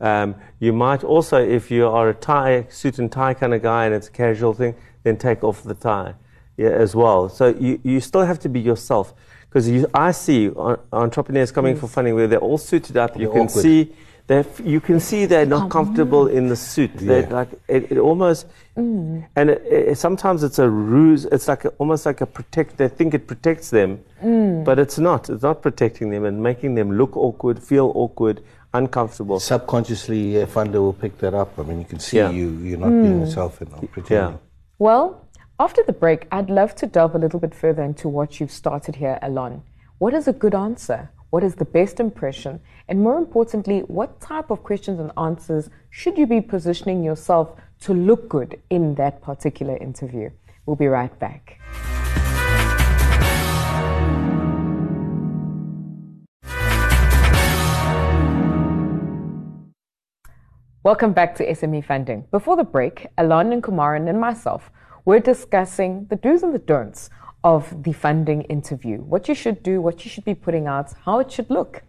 Um, 0.00 0.36
you 0.60 0.72
might 0.72 1.02
also, 1.02 1.38
if 1.38 1.70
you 1.70 1.86
are 1.88 2.08
a 2.08 2.14
tie, 2.14 2.66
suit 2.68 2.98
and 2.98 3.10
tie 3.10 3.34
kind 3.34 3.54
of 3.54 3.62
guy 3.62 3.86
and 3.86 3.94
it's 3.94 4.08
a 4.08 4.10
casual 4.10 4.54
thing, 4.54 4.74
then 5.02 5.16
take 5.16 5.42
off 5.42 5.62
the 5.62 5.74
tie 5.74 6.14
yeah, 6.56 6.68
as 6.68 6.94
well. 6.94 7.28
So 7.28 7.48
you, 7.48 7.80
you 7.82 8.00
still 8.00 8.24
have 8.24 8.38
to 8.40 8.48
be 8.48 8.60
yourself. 8.60 9.14
Because 9.48 9.86
I 9.94 10.10
see 10.10 10.50
entrepreneurs 10.92 11.50
coming 11.50 11.74
mm. 11.74 11.80
for 11.80 11.88
funding 11.88 12.14
where 12.14 12.26
they're 12.26 12.38
all 12.38 12.58
suited 12.58 12.98
up. 12.98 13.18
you 13.18 13.30
can 13.30 13.42
awkward. 13.48 13.62
see 13.62 13.94
they 14.28 14.44
you 14.62 14.80
can 14.80 15.00
see 15.00 15.24
they're 15.24 15.46
not 15.46 15.70
comfortable 15.70 16.26
in 16.26 16.48
the 16.48 16.56
suit. 16.56 16.90
They're 16.94 17.26
like 17.28 17.48
it, 17.66 17.90
it 17.90 17.98
almost, 17.98 18.46
mm. 18.76 19.26
and 19.34 19.50
it, 19.50 19.62
it, 19.66 19.98
sometimes 19.98 20.42
it's 20.42 20.58
a 20.58 20.68
ruse. 20.68 21.24
It's 21.24 21.48
like 21.48 21.64
a, 21.64 21.70
almost 21.78 22.04
like 22.04 22.20
a 22.20 22.26
protect. 22.26 22.76
They 22.76 22.88
think 22.88 23.14
it 23.14 23.26
protects 23.26 23.70
them, 23.70 24.04
mm. 24.22 24.64
but 24.64 24.78
it's 24.78 24.98
not. 24.98 25.30
It's 25.30 25.42
not 25.42 25.62
protecting 25.62 26.10
them 26.10 26.26
and 26.26 26.42
making 26.42 26.74
them 26.74 26.92
look 26.92 27.16
awkward, 27.16 27.58
feel 27.62 27.90
awkward, 27.94 28.42
uncomfortable. 28.74 29.40
Subconsciously, 29.40 30.36
a 30.36 30.46
funder 30.46 30.74
will 30.74 30.92
pick 30.92 31.16
that 31.18 31.32
up. 31.32 31.58
I 31.58 31.62
mean, 31.62 31.78
you 31.78 31.86
can 31.86 31.98
see 31.98 32.18
yeah. 32.18 32.30
you. 32.30 32.50
You're 32.58 32.78
not 32.78 32.90
mm. 32.90 33.02
being 33.02 33.20
yourself 33.20 33.62
and 33.62 33.70
not 33.70 33.90
pretending. 33.90 34.34
Yeah. 34.34 34.36
Well, 34.78 35.26
after 35.58 35.82
the 35.82 35.94
break, 35.94 36.28
I'd 36.30 36.50
love 36.50 36.76
to 36.76 36.86
delve 36.86 37.14
a 37.14 37.18
little 37.18 37.40
bit 37.40 37.54
further 37.54 37.82
into 37.82 38.08
what 38.08 38.40
you've 38.40 38.52
started 38.52 38.96
here, 38.96 39.18
Alon. 39.22 39.62
What 39.96 40.12
is 40.12 40.28
a 40.28 40.34
good 40.34 40.54
answer? 40.54 41.10
What 41.30 41.44
is 41.44 41.56
the 41.56 41.66
best 41.66 42.00
impression? 42.00 42.58
And 42.88 43.02
more 43.02 43.18
importantly, 43.18 43.80
what 43.80 44.18
type 44.18 44.50
of 44.50 44.62
questions 44.62 44.98
and 44.98 45.12
answers 45.18 45.68
should 45.90 46.16
you 46.16 46.26
be 46.26 46.40
positioning 46.40 47.04
yourself 47.04 47.52
to 47.80 47.92
look 47.92 48.30
good 48.30 48.58
in 48.70 48.94
that 48.94 49.20
particular 49.20 49.76
interview? 49.76 50.30
We'll 50.64 50.76
be 50.76 50.86
right 50.86 51.12
back. 51.18 51.60
Welcome 60.82 61.12
back 61.12 61.34
to 61.34 61.46
SME 61.46 61.84
Funding. 61.84 62.24
Before 62.30 62.56
the 62.56 62.64
break, 62.64 63.06
Alon 63.18 63.52
and 63.52 63.62
Kumaran 63.62 64.08
and 64.08 64.18
myself 64.18 64.70
were 65.04 65.20
discussing 65.20 66.06
the 66.08 66.16
do's 66.16 66.42
and 66.42 66.54
the 66.54 66.58
don'ts 66.58 67.10
of 67.44 67.82
the 67.82 67.92
funding 67.92 68.42
interview, 68.42 68.98
what 68.98 69.28
you 69.28 69.34
should 69.34 69.62
do, 69.62 69.80
what 69.80 70.04
you 70.04 70.10
should 70.10 70.24
be 70.24 70.34
putting 70.34 70.66
out, 70.66 70.92
how 71.04 71.18
it 71.20 71.30
should 71.30 71.48
look. 71.50 71.82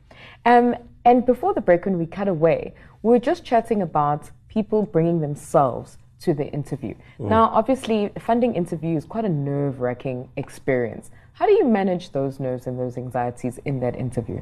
Um, 0.46 0.76
and 1.06 1.26
before 1.26 1.54
the 1.54 1.62
break, 1.62 1.86
when 1.86 1.98
we 1.98 2.06
cut 2.06 2.28
away, 2.28 2.74
we 3.02 3.12
were 3.12 3.20
just 3.20 3.44
chatting 3.44 3.82
about 3.82 4.30
people 4.48 4.84
bringing 4.84 5.22
themselves 5.22 5.98
to 6.22 6.34
the 6.34 6.48
interview. 6.48 6.94
Mm. 7.20 7.30
Now, 7.30 7.46
obviously, 7.54 8.12
funding 8.20 8.56
interview 8.56 8.98
is 8.98 9.06
quite 9.06 9.26
a 9.26 9.30
nerve 9.30 9.80
wracking 9.80 10.30
experience. 10.36 11.10
How 11.34 11.46
do 11.46 11.54
you 11.54 11.66
manage 11.66 12.12
those 12.12 12.40
nerves 12.40 12.68
and 12.68 12.78
those 12.78 12.98
anxieties 12.98 13.60
in 13.66 13.80
that 13.80 13.96
interview? 13.96 14.42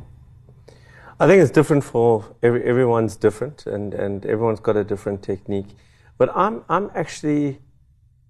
I 1.20 1.28
think 1.28 1.42
it's 1.42 1.52
different 1.52 1.84
for 1.84 2.26
every, 2.44 2.64
everyone's 2.64 3.16
different, 3.16 3.66
and, 3.66 3.94
and 3.94 4.26
everyone's 4.26 4.60
got 4.60 4.76
a 4.76 4.84
different 4.84 5.24
technique. 5.24 5.68
But 6.18 6.36
I'm, 6.36 6.64
I'm 6.70 6.90
actually 6.96 7.60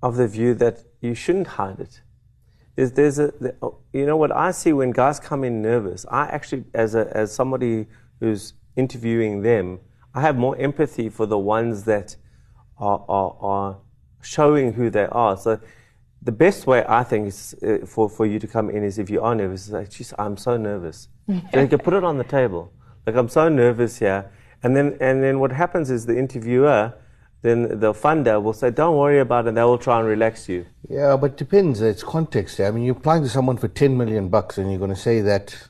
of 0.03 0.15
the 0.15 0.27
view 0.27 0.53
that 0.55 0.83
you 1.01 1.15
shouldn't 1.15 1.47
hide 1.47 1.79
it 1.79 2.01
is 2.77 2.91
there's 2.91 3.17
a 3.17 3.33
you 3.91 4.05
know 4.05 4.15
what 4.15 4.31
I 4.31 4.51
see 4.51 4.71
when 4.71 4.91
guys 4.91 5.19
come 5.19 5.43
in 5.43 5.61
nervous. 5.61 6.05
I 6.09 6.27
actually, 6.27 6.63
as 6.73 6.93
a 6.95 7.09
as 7.17 7.33
somebody 7.33 7.87
who's 8.19 8.53
interviewing 8.75 9.41
them, 9.41 9.79
I 10.13 10.21
have 10.21 10.37
more 10.37 10.55
empathy 10.57 11.09
for 11.09 11.25
the 11.25 11.39
ones 11.39 11.83
that 11.83 12.15
are 12.77 13.03
are, 13.09 13.35
are 13.41 13.77
showing 14.21 14.73
who 14.73 14.89
they 14.91 15.07
are. 15.07 15.35
So 15.35 15.59
the 16.21 16.31
best 16.31 16.67
way 16.67 16.85
I 16.87 17.03
think 17.03 17.27
is 17.29 17.55
uh, 17.63 17.85
for 17.85 18.07
for 18.09 18.27
you 18.27 18.37
to 18.39 18.47
come 18.47 18.69
in 18.69 18.83
is 18.83 18.99
if 18.99 19.09
you 19.09 19.21
are 19.21 19.33
nervous, 19.33 19.69
like, 19.69 19.89
geez, 19.89 20.13
I'm 20.19 20.37
so 20.37 20.55
nervous. 20.55 21.09
so 21.27 21.59
you 21.59 21.67
can 21.67 21.79
put 21.79 21.95
it 21.95 22.03
on 22.03 22.17
the 22.17 22.23
table. 22.23 22.71
Like 23.07 23.15
I'm 23.15 23.29
so 23.29 23.49
nervous 23.49 23.97
here, 23.97 24.29
and 24.61 24.75
then 24.75 24.97
and 25.01 25.23
then 25.23 25.39
what 25.39 25.51
happens 25.51 25.89
is 25.89 26.05
the 26.05 26.17
interviewer 26.17 26.93
then 27.41 27.79
the 27.79 27.93
funder 27.93 28.41
will 28.41 28.53
say, 28.53 28.71
don't 28.71 28.97
worry 28.97 29.19
about 29.19 29.47
it, 29.47 29.55
they 29.55 29.63
will 29.63 29.77
try 29.77 29.99
and 29.99 30.07
relax 30.07 30.49
you. 30.49 30.65
Yeah, 30.89 31.17
but 31.17 31.31
it 31.31 31.37
depends. 31.37 31.81
It's 31.81 32.03
context. 32.03 32.59
I 32.59 32.71
mean, 32.71 32.83
you're 32.83 32.95
applying 32.97 33.23
to 33.23 33.29
someone 33.29 33.57
for 33.57 33.67
10 33.67 33.97
million 33.97 34.29
bucks 34.29 34.57
and 34.57 34.69
you're 34.69 34.79
going 34.79 34.93
to 34.93 34.95
say 34.95 35.21
that 35.21 35.69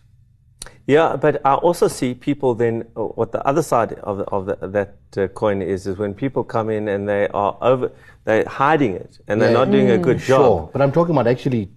Yeah, 0.88 1.18
but 1.18 1.42
I 1.46 1.56
also 1.56 1.88
see 1.90 2.14
people 2.14 2.56
then, 2.56 2.82
what 2.96 3.32
the 3.34 3.46
other 3.46 3.62
side 3.62 3.94
of, 3.94 4.18
the, 4.20 4.24
of 4.26 4.46
the, 4.46 4.56
that 4.70 4.96
uh, 5.18 5.28
coin 5.28 5.62
is, 5.62 5.86
is 5.86 5.98
when 5.98 6.14
people 6.14 6.44
come 6.46 6.70
in 6.70 6.88
and 6.88 7.08
they 7.10 7.28
are 7.30 7.58
over, 7.62 7.92
they're 8.24 8.46
hiding 8.48 8.94
it 8.94 9.20
and 9.28 9.42
they're 9.42 9.50
Yeah, 9.50 9.66
not 9.66 9.72
doing 9.72 9.90
a 9.90 9.98
good 9.98 10.20
job. 10.20 10.40
Sure, 10.40 10.70
but 10.72 10.82
I'm 10.82 10.92
talking 10.94 11.14
about 11.14 11.28
actually 11.28 11.72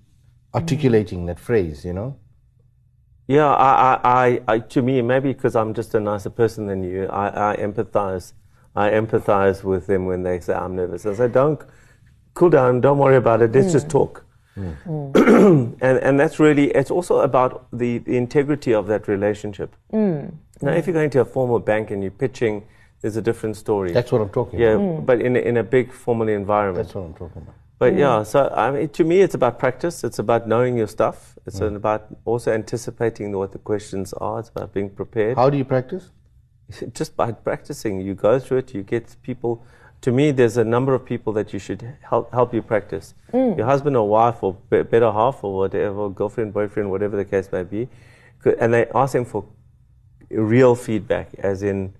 articulating 0.54 1.26
that 1.26 1.40
phrase, 1.40 1.85
you 1.85 1.92
know? 1.92 2.16
Yeah, 3.26 3.49
I, 3.49 3.70
I, 3.94 4.00
I, 4.26 4.40
I, 4.54 4.59
to 4.59 4.82
me, 4.82 5.02
maybe 5.02 5.32
because 5.32 5.56
I'm 5.56 5.75
just 5.75 5.94
a 5.94 6.00
nicer 6.00 6.30
person 6.30 6.66
than 6.66 6.82
you, 6.85 7.06
I, 7.06 7.52
I 7.52 7.56
empathize. 7.56 8.32
I 8.76 8.90
empathize 8.90 9.64
with 9.64 9.86
them 9.86 10.06
when 10.06 10.22
they 10.22 10.40
say 10.40 10.54
I'm 10.54 10.76
nervous. 10.76 11.06
I 11.06 11.14
say, 11.14 11.28
don't 11.28 11.60
cool 12.34 12.50
down, 12.50 12.80
don't 12.80 12.98
worry 12.98 13.16
about 13.16 13.42
it. 13.42 13.52
Let's 13.52 13.72
just 13.72 13.86
mm. 13.88 13.90
talk. 13.90 14.24
Mm. 14.56 15.76
and 15.80 15.98
and 15.98 16.20
that's 16.20 16.38
really 16.38 16.70
it's 16.70 16.90
also 16.90 17.20
about 17.20 17.66
the, 17.72 17.98
the 17.98 18.16
integrity 18.16 18.74
of 18.74 18.86
that 18.88 19.08
relationship. 19.08 19.74
Mm. 19.92 20.34
Now, 20.62 20.72
if 20.72 20.86
you're 20.86 20.94
going 20.94 21.10
to 21.10 21.20
a 21.20 21.24
formal 21.24 21.58
bank 21.58 21.90
and 21.90 22.02
you're 22.02 22.10
pitching, 22.10 22.66
there's 23.00 23.16
a 23.16 23.22
different 23.22 23.56
story. 23.56 23.92
That's 23.92 24.12
what 24.12 24.20
I'm 24.20 24.28
talking 24.28 24.58
yeah, 24.58 24.72
about. 24.72 25.06
but 25.06 25.22
in 25.22 25.36
a, 25.36 25.40
in 25.40 25.56
a 25.56 25.62
big 25.62 25.90
formal 25.90 26.28
environment. 26.28 26.86
That's 26.86 26.94
what 26.94 27.04
I'm 27.04 27.14
talking 27.14 27.42
about. 27.42 27.54
But 27.78 27.96
yeah, 27.96 28.24
so 28.24 28.52
I 28.54 28.70
mean, 28.70 28.88
to 28.90 29.04
me, 29.04 29.22
it's 29.22 29.34
about 29.34 29.58
practice. 29.58 30.04
It's 30.04 30.18
about 30.18 30.46
knowing 30.46 30.76
your 30.76 30.86
stuff. 30.86 31.38
It's 31.46 31.60
about 31.60 32.14
also 32.26 32.52
anticipating 32.52 33.32
what 33.32 33.52
the 33.52 33.58
questions 33.58 34.12
are. 34.12 34.40
It's 34.40 34.50
about 34.50 34.74
being 34.74 34.90
prepared. 34.90 35.38
How 35.38 35.48
do 35.48 35.56
you 35.56 35.64
practice? 35.64 36.10
Just 36.94 37.16
by 37.16 37.32
practicing, 37.32 38.00
you 38.00 38.14
go 38.14 38.38
through 38.38 38.58
it. 38.58 38.74
You 38.74 38.82
get 38.82 39.16
people. 39.22 39.64
To 40.02 40.12
me, 40.12 40.30
there's 40.30 40.56
a 40.56 40.64
number 40.64 40.94
of 40.94 41.04
people 41.04 41.32
that 41.34 41.52
you 41.52 41.58
should 41.58 41.82
help 42.02 42.32
help 42.32 42.54
you 42.54 42.62
practice. 42.62 43.14
Your 43.32 43.66
husband 43.66 43.96
or 43.96 44.08
wife 44.08 44.42
or 44.42 44.54
be- 44.70 44.82
better 44.82 45.12
half 45.12 45.44
or 45.44 45.56
whatever, 45.56 46.08
girlfriend, 46.08 46.52
boyfriend, 46.54 46.90
whatever 46.90 47.16
the 47.16 47.24
case 47.24 47.52
may 47.52 47.62
be, 47.64 47.88
and 48.58 48.72
they 48.72 48.86
ask 48.94 49.12
them 49.12 49.24
for 49.26 49.44
real 50.30 50.74
feedback, 50.74 51.28
as 51.38 51.62
in. 51.62 51.92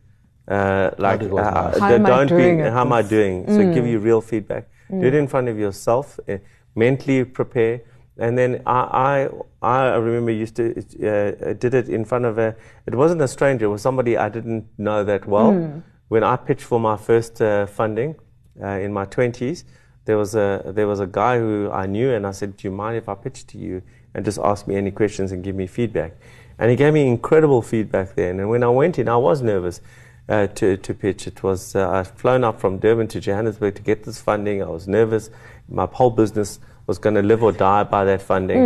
Uh, 0.49 0.91
like, 0.99 1.23
it 1.23 1.33
uh. 1.33 1.79
How 1.79 1.89
they 1.89 1.95
am 1.97 2.07
I 2.07 2.09
don't 2.09 2.27
doing 2.27 2.57
be, 2.59 2.63
how 2.65 2.81
am 2.81 2.93
I 2.93 3.03
this? 3.03 3.11
doing? 3.11 3.47
So 3.47 3.73
give 3.75 3.87
you 3.87 3.99
real 3.99 4.21
feedback. 4.21 4.69
Do 4.91 5.07
it 5.07 5.15
in 5.15 5.29
front 5.29 5.49
of 5.49 5.57
yourself, 5.59 6.19
uh, 6.29 6.39
mentally 6.75 7.25
prepare. 7.25 7.83
And 8.21 8.37
then 8.37 8.63
I, 8.67 9.29
I, 9.63 9.89
I 9.93 9.97
remember 9.97 10.31
used 10.31 10.57
to 10.57 10.65
uh, 10.79 11.55
did 11.55 11.75
it 11.75 11.89
in 11.89 12.05
front 12.05 12.27
of 12.27 12.39
a. 12.39 12.55
It 12.87 12.95
wasn't 12.95 13.23
a 13.23 13.29
stranger. 13.29 13.65
It 13.65 13.69
was 13.69 13.83
somebody 13.83 14.17
I 14.17 14.29
didn't 14.29 14.67
know 14.79 15.03
that 15.05 15.27
well. 15.27 15.83
When 16.09 16.23
I 16.23 16.37
pitched 16.37 16.65
for 16.65 16.79
my 16.79 16.97
first 16.97 17.41
uh, 17.41 17.67
funding 17.67 18.17
uh, 18.63 18.67
in 18.67 18.93
my 18.93 19.07
twenties, 19.07 19.65
there 20.05 20.19
was 20.19 20.35
a 20.35 20.63
there 20.67 20.87
was 20.87 21.01
a 21.01 21.07
guy 21.07 21.39
who 21.39 21.71
I 21.73 21.87
knew, 21.87 22.13
and 22.13 22.27
I 22.27 22.33
said, 22.33 22.57
"Do 22.57 22.69
you 22.69 22.73
mind 22.73 22.97
if 22.97 23.09
I 23.09 23.15
pitch 23.15 23.47
to 23.49 23.59
you 23.59 23.83
and 24.15 24.25
just 24.25 24.39
ask 24.39 24.67
me 24.67 24.77
any 24.77 24.91
questions 24.91 25.33
and 25.33 25.43
give 25.43 25.57
me 25.57 25.67
feedback?" 25.67 26.13
And 26.59 26.71
he 26.71 26.77
gave 26.77 26.93
me 26.93 27.09
incredible 27.09 27.63
feedback 27.63 28.17
then. 28.17 28.39
And 28.39 28.51
when 28.51 28.63
I 28.63 28.69
went 28.69 28.99
in, 28.99 29.09
I 29.09 29.17
was 29.17 29.41
nervous 29.41 29.81
uh, 30.29 30.47
to, 30.49 30.77
to 30.77 30.95
pitch. 30.95 31.27
It 31.27 31.43
was 31.43 31.75
uh, 31.75 31.89
I'd 31.91 32.07
flown 32.07 32.45
up 32.45 32.61
from 32.61 32.79
Durban 32.79 33.09
to 33.09 33.21
Johannesburg 33.21 33.77
to 33.77 33.83
get 33.83 34.05
this 34.05 34.21
funding. 34.21 34.63
I 34.63 34.67
was 34.69 34.87
nervous. 34.87 35.31
My 35.69 35.89
whole 35.91 36.11
business 36.11 36.61
was 36.91 36.99
going 36.99 37.15
to 37.23 37.23
live 37.33 37.43
or 37.49 37.53
die 37.53 37.85
by 37.97 38.03
that 38.11 38.21
funding, 38.31 38.63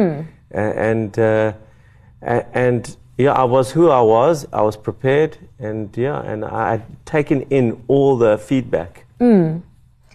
A- 0.62 0.74
and 0.90 1.18
uh, 1.18 1.52
and 2.64 2.96
yeah, 3.24 3.32
I 3.32 3.44
was 3.56 3.66
who 3.76 3.84
I 3.90 4.00
was. 4.16 4.46
I 4.52 4.62
was 4.62 4.76
prepared, 4.88 5.32
and 5.58 5.94
yeah, 5.96 6.30
and 6.32 6.44
I 6.44 6.70
had 6.72 6.82
taken 7.04 7.42
in 7.58 7.66
all 7.86 8.16
the 8.24 8.38
feedback. 8.38 8.92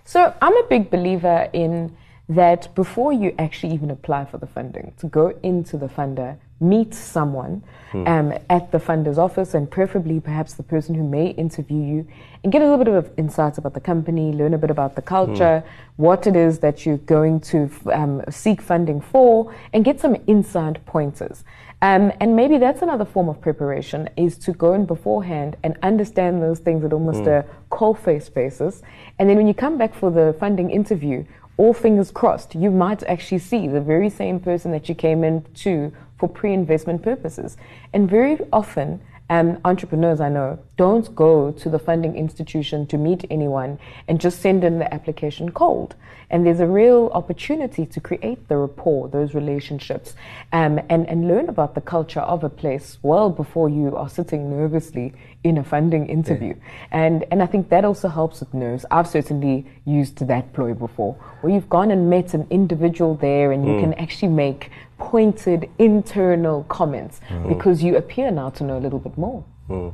So 0.06 0.20
I'm 0.42 0.58
a 0.58 0.68
big 0.76 0.90
believer 0.90 1.40
in 1.54 1.96
that 2.28 2.62
before 2.76 3.12
you 3.14 3.30
actually 3.46 3.74
even 3.78 3.90
apply 3.92 4.26
for 4.26 4.38
the 4.40 4.48
funding, 4.48 4.94
to 5.02 5.08
go 5.08 5.26
into 5.44 5.78
the 5.78 5.88
funder, 5.98 6.32
meet 6.60 6.94
someone 6.94 7.64
um, 8.06 8.34
at 8.50 8.72
the 8.72 8.80
funder's 8.80 9.18
office, 9.18 9.54
and 9.54 9.70
preferably 9.70 10.20
perhaps 10.20 10.54
the 10.54 10.64
person 10.64 10.94
who 10.94 11.04
may 11.04 11.28
interview 11.32 11.82
you, 11.82 12.08
and 12.44 12.52
get 12.52 12.62
a 12.62 12.66
little 12.66 12.84
bit 12.84 12.94
of 12.94 13.10
insights 13.18 13.58
about 13.58 13.74
the 13.74 13.80
company, 13.80 14.32
learn 14.32 14.54
a 14.54 14.58
bit 14.58 14.70
about 14.70 14.96
the 14.96 15.02
culture, 15.02 15.64
what 15.96 16.28
it 16.28 16.36
is 16.36 16.60
that 16.60 16.86
you're 16.86 16.98
going 16.98 17.40
to 17.40 17.70
um, 17.92 18.22
seek 18.30 18.62
funding 18.62 19.02
for, 19.02 19.54
and 19.74 19.84
get 19.84 20.00
some 20.00 20.16
inside 20.28 20.80
pointers. 20.86 21.44
Um, 21.82 22.12
and 22.20 22.36
maybe 22.36 22.58
that's 22.58 22.82
another 22.82 23.06
form 23.06 23.30
of 23.30 23.40
preparation 23.40 24.10
is 24.18 24.38
to 24.40 24.52
go 24.52 24.74
in 24.74 24.86
beforehand 24.86 25.56
and 25.64 25.78
understand 25.82 26.44
those 26.44 26.60
things 26.60 26.84
at 26.84 26.92
almost 26.92 27.26
a 27.26 27.46
coal-face 27.70 28.28
basis. 28.28 28.82
And 29.18 29.30
then 29.30 29.38
when 29.38 29.48
you 29.48 29.54
come 29.54 29.78
back 29.78 29.96
for 29.96 30.12
the 30.12 30.36
funding 30.40 30.70
interview, 30.72 31.24
all 31.56 31.74
fingers 31.74 32.12
crossed, 32.12 32.54
you 32.54 32.70
might 32.70 33.04
actually 33.04 33.40
see 33.40 33.68
the 33.68 33.82
very 33.82 34.10
same 34.10 34.40
person 34.40 34.72
that 34.72 34.90
you 34.90 34.96
came 34.96 35.24
in 35.24 35.46
to 35.56 35.92
for 36.20 36.28
pre-investment 36.28 37.02
purposes. 37.02 37.58
And 37.94 38.10
very 38.10 38.38
often, 38.52 39.02
um, 39.32 39.60
entrepreneurs 39.64 40.20
I 40.20 40.30
know 40.30 40.60
don't 40.76 41.14
go 41.16 41.52
to 41.52 41.70
the 41.70 41.78
funding 41.78 42.16
institution 42.16 42.88
to 42.88 42.98
meet 42.98 43.26
anyone 43.30 43.78
and 44.08 44.20
just 44.20 44.42
send 44.42 44.64
in 44.64 44.80
the 44.80 44.92
application 44.94 45.52
cold. 45.52 45.96
And 46.32 46.46
there's 46.46 46.60
a 46.60 46.68
real 46.68 47.12
opportunity 47.14 47.86
to 47.86 48.00
create 48.00 48.48
the 48.48 48.58
rapport, 48.58 49.08
those 49.08 49.34
relationships, 49.34 50.16
um, 50.52 50.80
and, 50.90 51.08
and 51.08 51.28
learn 51.28 51.48
about 51.48 51.76
the 51.76 51.82
culture 51.82 52.22
of 52.22 52.44
a 52.44 52.50
place 52.50 52.98
well 53.02 53.30
before 53.30 53.70
you 53.70 53.96
are 53.96 54.10
sitting 54.10 54.50
nervously 54.50 55.14
in 55.44 55.58
a 55.58 55.64
funding 55.64 56.08
interview. 56.08 56.54
And, 56.92 57.26
and 57.32 57.42
I 57.42 57.46
think 57.46 57.70
that 57.70 57.86
also 57.86 58.10
helps 58.10 58.42
with 58.42 58.54
nerves. 58.54 58.86
I've 58.92 59.08
certainly 59.08 59.66
used 59.86 60.28
that 60.28 60.54
ploy 60.54 60.74
before, 60.74 61.14
where 61.42 61.54
you've 61.54 61.70
gone 61.70 61.92
and 61.92 62.10
met 62.10 62.34
an 62.34 62.46
individual 62.50 63.16
there 63.16 63.52
and 63.52 63.66
you 63.66 63.76
hmm. 63.76 63.80
can 63.80 63.94
actually 63.96 64.30
make 64.34 64.70
pointed 64.98 65.70
internal 65.78 66.64
comments 66.66 67.22
hmm. 67.28 67.48
because 67.48 67.82
you 67.82 67.96
appear 67.96 68.32
now 68.32 68.50
to 68.50 68.64
know 68.64 68.78
a 68.78 68.82
little 68.82 69.00
bit 69.00 69.18
more. 69.18 69.44
Hmm. 69.68 69.90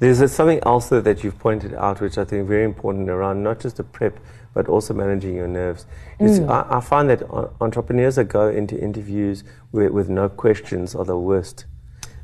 There's 0.00 0.20
a, 0.20 0.28
something 0.28 0.60
else 0.64 0.88
that 0.88 1.22
you've 1.22 1.38
pointed 1.38 1.74
out, 1.74 2.00
which 2.00 2.18
I 2.18 2.24
think 2.24 2.42
is 2.42 2.48
very 2.48 2.64
important 2.64 3.08
around 3.08 3.42
not 3.42 3.60
just 3.60 3.76
the 3.76 3.84
prep, 3.84 4.18
but 4.54 4.66
also 4.66 4.94
managing 4.94 5.36
your 5.36 5.46
nerves. 5.46 5.86
Is 6.18 6.40
I, 6.40 6.66
I 6.68 6.80
find 6.80 7.08
that 7.10 7.22
entrepreneurs 7.60 8.16
that 8.16 8.24
go 8.24 8.48
into 8.48 8.80
interviews 8.80 9.44
with, 9.70 9.92
with 9.92 10.08
no 10.08 10.28
questions 10.28 10.94
are 10.94 11.04
the 11.04 11.18
worst. 11.18 11.66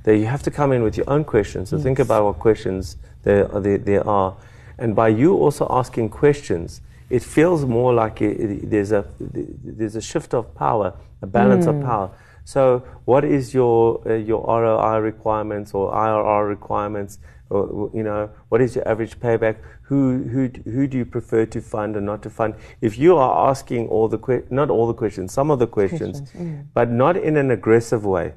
That 0.06 0.16
you 0.16 0.26
have 0.26 0.42
to 0.44 0.52
come 0.52 0.70
in 0.72 0.82
with 0.82 0.96
your 0.96 1.10
own 1.10 1.24
questions. 1.24 1.68
So 1.70 1.78
think 1.78 1.98
about 1.98 2.24
what 2.24 2.38
questions 2.38 2.96
there, 3.24 3.52
are- 3.52 3.60
there, 3.60 3.78
there 3.78 4.08
are. 4.08 4.36
And 4.78 4.94
by 4.94 5.08
you 5.08 5.34
also 5.34 5.66
asking 5.68 6.10
questions, 6.10 6.80
it 7.10 7.22
feels 7.22 7.64
more 7.64 7.92
like 7.92 8.22
it, 8.22 8.40
it- 8.40 8.70
there's, 8.70 8.92
a, 8.92 9.04
there's 9.18 9.96
a 9.96 10.00
shift 10.00 10.32
of 10.32 10.54
power, 10.54 10.94
a 11.22 11.26
balance 11.26 11.66
of 11.66 11.74
hmm. 11.74 11.82
power. 11.82 12.10
So, 12.46 12.84
what 13.06 13.24
is 13.24 13.52
your 13.52 14.00
uh, 14.06 14.14
your 14.14 14.40
ROI 14.46 14.98
requirements 14.98 15.74
or 15.74 15.92
IRR 15.92 16.48
requirements? 16.48 17.18
Or, 17.50 17.90
you 17.92 18.04
know, 18.04 18.30
what 18.50 18.60
is 18.60 18.76
your 18.76 18.86
average 18.86 19.18
payback? 19.18 19.56
Who 19.82 20.22
who 20.22 20.48
who 20.70 20.86
do 20.86 20.96
you 20.96 21.04
prefer 21.04 21.44
to 21.46 21.60
fund 21.60 21.96
and 21.96 22.06
not 22.06 22.22
to 22.22 22.30
fund? 22.30 22.54
If 22.80 22.98
you 22.98 23.16
are 23.16 23.50
asking 23.50 23.88
all 23.88 24.06
the 24.06 24.18
que- 24.18 24.44
not 24.48 24.70
all 24.70 24.86
the 24.86 24.94
questions, 24.94 25.32
some 25.32 25.50
of 25.50 25.58
the 25.58 25.66
questions, 25.66 26.20
mm. 26.20 26.64
but 26.72 26.88
not 26.88 27.16
in 27.16 27.36
an 27.36 27.50
aggressive 27.50 28.06
way, 28.06 28.34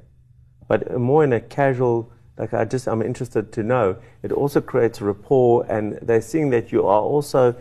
but 0.69 0.97
more 0.97 1.23
in 1.25 1.33
a 1.33 1.41
casual. 1.41 2.09
Like 2.37 2.53
I 2.53 2.63
just 2.63 2.87
I'm 2.87 3.01
interested 3.01 3.51
to 3.57 3.61
know. 3.63 3.97
It 4.23 4.31
also 4.31 4.61
creates 4.61 5.01
rapport, 5.01 5.65
and 5.67 5.99
they're 6.01 6.21
seeing 6.21 6.51
that 6.51 6.71
you 6.71 6.87
are 6.87 7.01
also 7.01 7.53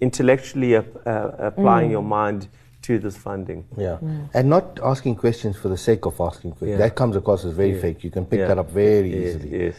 intellectually 0.00 0.76
ap- 0.76 1.06
uh, 1.06 1.30
applying 1.38 1.90
your 1.90 2.02
mind 2.02 2.48
to 2.82 2.98
this 2.98 3.16
funding. 3.16 3.66
Yeah. 3.76 3.98
And 4.34 4.48
not 4.48 4.78
asking 4.82 5.16
questions 5.16 5.56
for 5.58 5.68
the 5.68 5.76
sake 5.76 6.06
of 6.06 6.18
asking 6.20 6.52
questions. 6.52 6.70
Yeah. 6.80 6.86
That 6.88 6.94
comes 6.94 7.16
across 7.16 7.44
as 7.44 7.52
very 7.52 7.78
fake. 7.78 8.02
You 8.04 8.10
can 8.10 8.24
pick 8.24 8.40
Yeah. 8.40 8.48
that 8.48 8.58
up 8.58 8.70
very 8.70 9.10
Yes, 9.14 9.36
easily. 9.36 9.64
yes. 9.66 9.74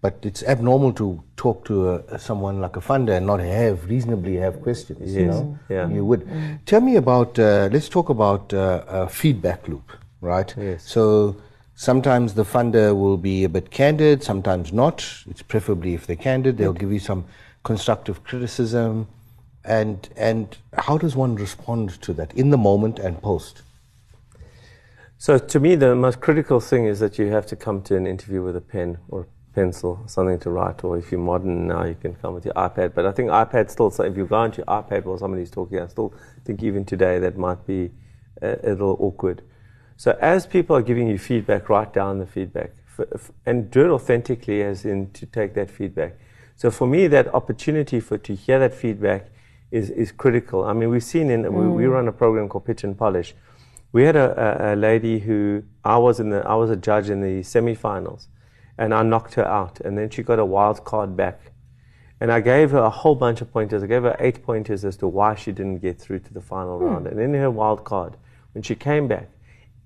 But 0.00 0.14
it's 0.22 0.42
abnormal 0.44 0.92
to 0.92 1.20
talk 1.36 1.64
to 1.64 1.74
a, 1.94 2.18
someone 2.18 2.60
like 2.60 2.76
a 2.76 2.80
funder 2.80 3.16
and 3.16 3.26
not 3.26 3.40
have 3.40 3.88
reasonably 3.88 4.36
have 4.36 4.60
questions. 4.62 5.12
You 5.14 5.24
Yes, 5.26 5.34
know, 5.34 5.58
yeah. 5.68 5.88
you 5.88 6.04
would. 6.04 6.22
Tell 6.66 6.80
me 6.80 6.94
about. 6.96 7.36
Uh, 7.38 7.68
let's 7.72 7.88
talk 7.88 8.08
about 8.10 8.52
uh, 8.54 8.84
a 8.88 9.08
feedback 9.08 9.66
loop, 9.66 9.90
right? 10.20 10.54
Yes. 10.56 10.84
So 10.84 11.34
sometimes 11.78 12.34
the 12.34 12.42
funder 12.42 12.92
will 12.92 13.16
be 13.16 13.44
a 13.44 13.48
bit 13.48 13.70
candid, 13.70 14.20
sometimes 14.24 14.72
not. 14.72 15.06
It's 15.30 15.42
preferably 15.42 15.94
if 15.94 16.08
they're 16.08 16.16
candid, 16.16 16.58
they'll 16.58 16.72
give 16.72 16.92
you 16.92 16.98
some 16.98 17.24
constructive 17.62 18.24
criticism. 18.24 19.06
And 19.64 20.08
and 20.16 20.56
how 20.76 20.98
does 20.98 21.14
one 21.14 21.36
respond 21.36 22.02
to 22.02 22.12
that 22.14 22.34
in 22.34 22.50
the 22.50 22.56
moment 22.56 22.98
and 22.98 23.22
post? 23.22 23.62
So 25.18 25.38
to 25.38 25.60
me, 25.60 25.76
the 25.76 25.94
most 25.94 26.20
critical 26.20 26.58
thing 26.58 26.86
is 26.86 26.98
that 27.00 27.18
you 27.18 27.26
have 27.26 27.46
to 27.46 27.56
come 27.56 27.82
to 27.82 27.96
an 27.96 28.06
interview 28.06 28.42
with 28.42 28.56
a 28.56 28.60
pen 28.60 28.98
or 29.08 29.28
pencil, 29.54 30.02
something 30.06 30.38
to 30.40 30.50
write, 30.50 30.82
or 30.84 30.98
if 30.98 31.12
you're 31.12 31.20
modern 31.20 31.68
now, 31.68 31.84
you 31.84 31.94
can 31.94 32.14
come 32.14 32.34
with 32.34 32.44
your 32.44 32.54
iPad. 32.54 32.94
But 32.94 33.06
I 33.06 33.12
think 33.12 33.30
iPad 33.30 33.70
still, 33.70 33.90
so 33.90 34.04
if 34.04 34.16
you 34.16 34.26
go 34.26 34.44
your 34.44 34.66
iPad 34.66 35.04
while 35.04 35.18
somebody's 35.18 35.50
talking, 35.50 35.80
I 35.80 35.86
still 35.88 36.12
think 36.44 36.62
even 36.62 36.84
today 36.84 37.18
that 37.20 37.36
might 37.36 37.66
be 37.66 37.90
a, 38.42 38.56
a 38.62 38.70
little 38.70 38.96
awkward. 39.00 39.42
So 39.98 40.16
as 40.20 40.46
people 40.46 40.76
are 40.76 40.82
giving 40.82 41.08
you 41.08 41.18
feedback, 41.18 41.68
write 41.68 41.92
down 41.92 42.20
the 42.20 42.26
feedback 42.26 42.70
and 43.44 43.68
do 43.68 43.84
it 43.84 43.90
authentically, 43.90 44.62
as 44.62 44.84
in 44.84 45.10
to 45.10 45.26
take 45.26 45.54
that 45.54 45.68
feedback. 45.68 46.14
So 46.54 46.70
for 46.70 46.86
me, 46.86 47.08
that 47.08 47.34
opportunity 47.34 47.98
for 47.98 48.16
to 48.16 48.34
hear 48.36 48.60
that 48.60 48.72
feedback 48.72 49.26
is, 49.72 49.90
is 49.90 50.12
critical. 50.12 50.62
I 50.62 50.72
mean, 50.72 50.90
we've 50.90 51.02
seen 51.02 51.30
in 51.30 51.52
we, 51.52 51.66
we 51.66 51.82
mm. 51.82 51.90
run 51.90 52.06
a 52.06 52.12
program 52.12 52.48
called 52.48 52.64
Pitch 52.64 52.84
and 52.84 52.96
Polish. 52.96 53.34
We 53.90 54.04
had 54.04 54.14
a, 54.14 54.70
a, 54.70 54.74
a 54.74 54.76
lady 54.76 55.18
who 55.18 55.64
I 55.84 55.98
was 55.98 56.20
in 56.20 56.30
the 56.30 56.46
I 56.46 56.54
was 56.54 56.70
a 56.70 56.76
judge 56.76 57.10
in 57.10 57.20
the 57.20 57.40
semifinals, 57.40 58.28
and 58.78 58.94
I 58.94 59.02
knocked 59.02 59.34
her 59.34 59.46
out. 59.46 59.80
And 59.80 59.98
then 59.98 60.10
she 60.10 60.22
got 60.22 60.38
a 60.38 60.44
wild 60.44 60.84
card 60.84 61.16
back. 61.16 61.50
And 62.20 62.30
I 62.30 62.38
gave 62.38 62.70
her 62.70 62.78
a 62.78 62.90
whole 62.90 63.16
bunch 63.16 63.40
of 63.40 63.52
pointers. 63.52 63.82
I 63.82 63.86
gave 63.88 64.04
her 64.04 64.16
eight 64.20 64.44
pointers 64.44 64.84
as 64.84 64.96
to 64.98 65.08
why 65.08 65.34
she 65.34 65.50
didn't 65.50 65.78
get 65.78 66.00
through 66.00 66.20
to 66.20 66.32
the 66.32 66.40
final 66.40 66.78
hmm. 66.78 66.84
round. 66.84 67.06
And 67.08 67.18
in 67.20 67.34
her 67.34 67.50
wild 67.50 67.82
card, 67.82 68.16
when 68.52 68.62
she 68.62 68.76
came 68.76 69.08
back, 69.08 69.28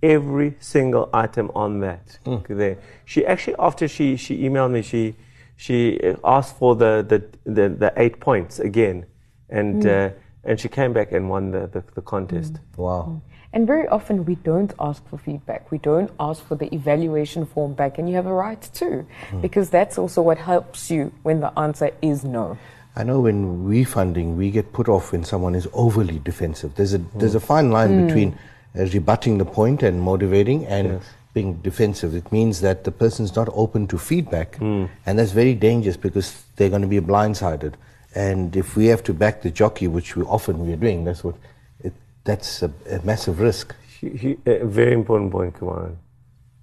every 0.02 0.56
single 0.58 1.08
item 1.12 1.50
on 1.54 1.80
that. 1.80 2.18
Hmm. 2.24 2.38
There, 2.48 2.78
she 3.04 3.24
actually 3.24 3.56
after 3.58 3.88
she 3.88 4.16
she 4.16 4.38
emailed 4.42 4.72
me, 4.72 4.82
she 4.82 5.14
she 5.56 5.98
asked 6.24 6.56
for 6.58 6.74
the 6.76 7.04
the, 7.08 7.50
the, 7.50 7.68
the 7.68 7.92
eight 7.96 8.20
points 8.20 8.58
again, 8.58 9.06
and 9.48 9.82
hmm. 9.82 9.88
uh, 9.88 10.08
and 10.44 10.58
she 10.58 10.68
came 10.68 10.92
back 10.92 11.12
and 11.12 11.30
won 11.30 11.50
the 11.50 11.66
the, 11.66 11.84
the 11.94 12.02
contest. 12.02 12.58
Hmm. 12.74 12.82
Wow. 12.82 13.22
And 13.54 13.66
very 13.66 13.86
often 13.88 14.24
we 14.24 14.36
don't 14.36 14.72
ask 14.80 15.06
for 15.08 15.18
feedback. 15.18 15.70
We 15.70 15.76
don't 15.76 16.10
ask 16.18 16.42
for 16.42 16.54
the 16.54 16.74
evaluation 16.74 17.44
form 17.44 17.74
back, 17.74 17.98
and 17.98 18.08
you 18.08 18.14
have 18.16 18.26
a 18.26 18.32
right 18.32 18.62
to, 18.74 19.04
because 19.42 19.68
that's 19.68 19.98
also 19.98 20.22
what 20.22 20.38
helps 20.38 20.90
you 20.90 21.12
when 21.22 21.40
the 21.40 21.58
answer 21.58 21.90
is 22.00 22.24
no. 22.24 22.56
I 22.96 23.04
know 23.04 23.20
when 23.20 23.64
we 23.64 23.84
funding, 23.84 24.38
we 24.38 24.50
get 24.50 24.72
put 24.72 24.88
off 24.88 25.12
when 25.12 25.24
someone 25.24 25.54
is 25.54 25.68
overly 25.74 26.18
defensive. 26.18 26.74
There's 26.76 26.94
a 26.94 26.98
there's 27.14 27.34
a 27.34 27.40
fine 27.40 27.70
line 27.70 28.06
between 28.06 28.38
rebutting 28.74 29.38
the 29.38 29.44
point 29.44 29.82
and 29.82 30.00
motivating 30.00 30.66
and 30.66 31.00
being 31.34 31.54
defensive. 31.62 32.14
It 32.14 32.30
means 32.30 32.60
that 32.60 32.84
the 32.84 32.90
person's 32.90 33.34
not 33.34 33.48
open 33.52 33.86
to 33.88 33.98
feedback, 33.98 34.56
hmm. 34.56 34.86
and 35.06 35.18
that's 35.18 35.32
very 35.32 35.54
dangerous 35.54 35.96
because 35.96 36.44
they're 36.56 36.70
going 36.70 36.82
to 36.82 36.88
be 36.88 37.00
blindsided. 37.00 37.74
And 38.14 38.54
if 38.54 38.76
we 38.76 38.86
have 38.86 39.02
to 39.04 39.14
back 39.14 39.42
the 39.42 39.50
jockey, 39.50 39.88
which 39.88 40.16
we 40.16 40.22
often 40.24 40.66
we 40.66 40.72
are 40.72 40.76
doing, 40.76 41.04
that's 41.04 41.24
what 41.24 41.36
it, 41.80 41.94
that's 42.24 42.62
a, 42.62 42.70
a 42.90 43.00
massive 43.02 43.40
risk. 43.40 43.74
He, 44.00 44.10
he, 44.10 44.36
a 44.44 44.66
very 44.66 44.92
important 44.92 45.32
point, 45.32 45.54
Kumaran. 45.54 45.96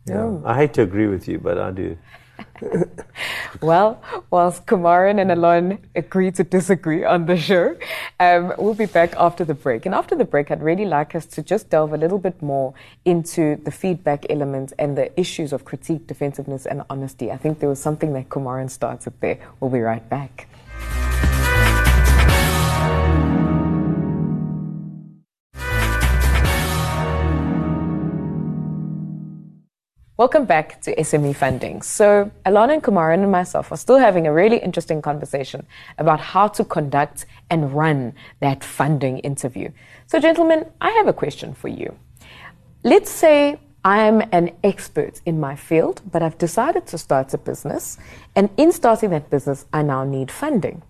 Yeah. 0.06 0.22
Oh. 0.22 0.44
I 0.46 0.56
hate 0.58 0.74
to 0.74 0.84
agree 0.84 1.08
with 1.08 1.28
you, 1.28 1.40
but 1.40 1.58
I 1.58 1.72
do. 1.72 1.98
Well, 3.62 4.02
whilst 4.32 4.66
Kumaran 4.66 5.20
and 5.20 5.32
Alon 5.32 5.80
agree 5.94 6.32
to 6.32 6.44
disagree 6.44 7.04
on 7.04 7.26
the 7.26 7.36
show, 7.36 7.76
um, 8.20 8.54
we'll 8.58 8.74
be 8.74 8.86
back 8.86 9.14
after 9.18 9.44
the 9.44 9.54
break. 9.54 9.86
And 9.86 9.94
after 9.94 10.16
the 10.16 10.24
break, 10.24 10.50
I'd 10.50 10.64
really 10.64 10.86
like 10.86 11.14
us 11.14 11.26
to 11.26 11.44
just 11.44 11.70
delve 11.70 11.92
a 11.92 11.98
little 11.98 12.20
bit 12.20 12.42
more 12.42 12.74
into 13.04 13.58
the 13.58 13.72
feedback 13.72 14.26
element 14.30 14.72
and 14.80 14.98
the 14.98 15.20
issues 15.20 15.52
of 15.52 15.66
critique, 15.66 16.08
defensiveness, 16.08 16.66
and 16.66 16.84
honesty. 16.90 17.32
I 17.32 17.38
think 17.38 17.60
there 17.60 17.70
was 17.70 17.82
something 17.82 18.14
that 18.14 18.30
Kumaran 18.30 18.70
started 18.70 19.14
there. 19.20 19.40
We'll 19.60 19.72
be 19.72 19.82
right 19.82 20.08
back. 20.10 20.48
Welcome 30.20 30.44
back 30.44 30.82
to 30.82 30.94
SME 30.98 31.34
Funding. 31.34 31.82
So, 31.82 32.30
Alon 32.46 32.72
and 32.72 32.84
Kumaran 32.84 33.24
and 33.24 33.32
myself 33.32 33.72
are 33.72 33.78
still 33.78 33.98
having 33.98 34.28
a 34.28 34.34
really 34.34 34.58
interesting 34.58 35.02
conversation 35.02 35.66
about 35.98 36.20
how 36.20 36.50
to 36.50 36.66
conduct 36.66 37.26
and 37.50 37.74
run 37.74 38.14
that 38.42 38.62
funding 38.62 39.20
interview. 39.20 39.70
So, 40.08 40.20
gentlemen, 40.20 40.66
I 40.82 40.90
have 40.90 41.08
a 41.08 41.14
question 41.14 41.54
for 41.54 41.70
you. 41.70 41.96
Let's 42.84 43.10
say 43.10 43.62
I'm 43.86 44.22
an 44.34 44.52
expert 44.62 45.22
in 45.26 45.40
my 45.40 45.56
field, 45.56 46.02
but 46.12 46.22
I've 46.22 46.38
decided 46.38 46.86
to 46.88 46.98
start 46.98 47.34
a 47.34 47.38
business, 47.38 47.98
and 48.36 48.50
in 48.58 48.74
starting 48.74 49.12
that 49.12 49.30
business, 49.30 49.68
I 49.72 49.84
now 49.84 50.04
need 50.04 50.32
funding. 50.32 50.82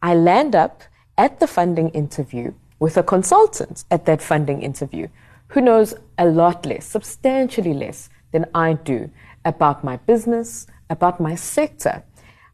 I 0.00 0.14
land 0.14 0.56
up 0.56 0.84
at 1.18 1.38
the 1.38 1.46
funding 1.46 1.90
interview 1.90 2.54
with 2.78 2.96
a 2.96 3.02
consultant 3.02 3.84
at 3.90 4.06
that 4.06 4.22
funding 4.22 4.62
interview 4.62 5.08
who 5.48 5.60
knows 5.60 5.92
a 6.16 6.24
lot 6.24 6.64
less, 6.64 6.86
substantially 6.86 7.74
less 7.74 8.08
than 8.32 8.46
I 8.54 8.74
do 8.74 9.10
about 9.44 9.82
my 9.84 9.96
business, 9.96 10.66
about 10.88 11.20
my 11.20 11.34
sector. 11.34 12.02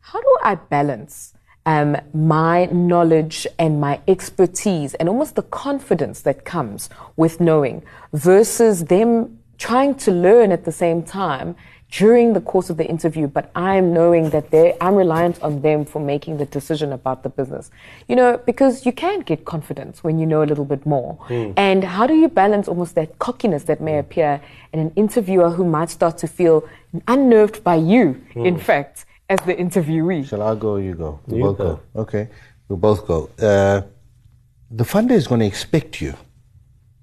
How 0.00 0.20
do 0.20 0.38
I 0.42 0.54
balance 0.54 1.34
um, 1.66 1.96
my 2.14 2.66
knowledge 2.66 3.46
and 3.58 3.80
my 3.80 4.00
expertise 4.06 4.94
and 4.94 5.08
almost 5.08 5.34
the 5.34 5.42
confidence 5.42 6.20
that 6.22 6.44
comes 6.44 6.88
with 7.16 7.40
knowing 7.40 7.82
versus 8.12 8.84
them 8.84 9.40
trying 9.58 9.94
to 9.94 10.12
learn 10.12 10.52
at 10.52 10.64
the 10.64 10.72
same 10.72 11.02
time 11.02 11.56
during 11.90 12.32
the 12.32 12.40
course 12.40 12.68
of 12.68 12.76
the 12.76 12.84
interview, 12.86 13.26
but 13.28 13.50
I'm 13.54 13.92
knowing 13.92 14.30
that 14.30 14.50
they, 14.50 14.76
I'm 14.80 14.94
reliant 14.96 15.40
on 15.42 15.62
them 15.62 15.84
for 15.84 16.00
making 16.00 16.36
the 16.38 16.46
decision 16.46 16.92
about 16.92 17.22
the 17.22 17.28
business. 17.28 17.70
You 18.08 18.16
know, 18.16 18.38
because 18.44 18.84
you 18.84 18.92
can 18.92 19.20
get 19.20 19.44
confidence 19.44 20.02
when 20.02 20.18
you 20.18 20.26
know 20.26 20.42
a 20.42 20.48
little 20.52 20.64
bit 20.64 20.84
more. 20.84 21.16
And 21.56 21.84
how 21.84 22.06
do 22.06 22.14
you 22.14 22.28
balance 22.28 22.66
almost 22.68 22.94
that 22.96 23.18
cockiness 23.18 23.64
that 23.64 23.80
may 23.80 23.98
appear 23.98 24.40
in 24.72 24.80
an 24.80 24.92
interviewer 24.96 25.50
who 25.50 25.64
might 25.64 25.90
start 25.90 26.18
to 26.18 26.26
feel 26.26 26.68
unnerved 27.06 27.62
by 27.62 27.76
you, 27.76 28.20
in 28.34 28.58
fact, 28.58 29.06
as 29.28 29.38
the 29.46 29.54
interviewee? 29.54 30.26
Shall 30.28 30.42
I 30.42 30.54
go 30.56 30.72
or 30.72 30.80
you 30.80 30.94
go? 30.94 31.20
We 31.26 31.38
You 31.38 31.44
both 31.44 31.58
go. 31.58 31.80
go. 31.94 32.00
Okay. 32.02 32.28
We'll 32.68 32.78
both 32.78 33.06
go. 33.06 33.30
Uh, 33.38 33.82
the 34.70 34.84
funder 34.84 35.12
is 35.12 35.28
going 35.28 35.40
to 35.40 35.46
expect 35.46 36.00
you 36.00 36.14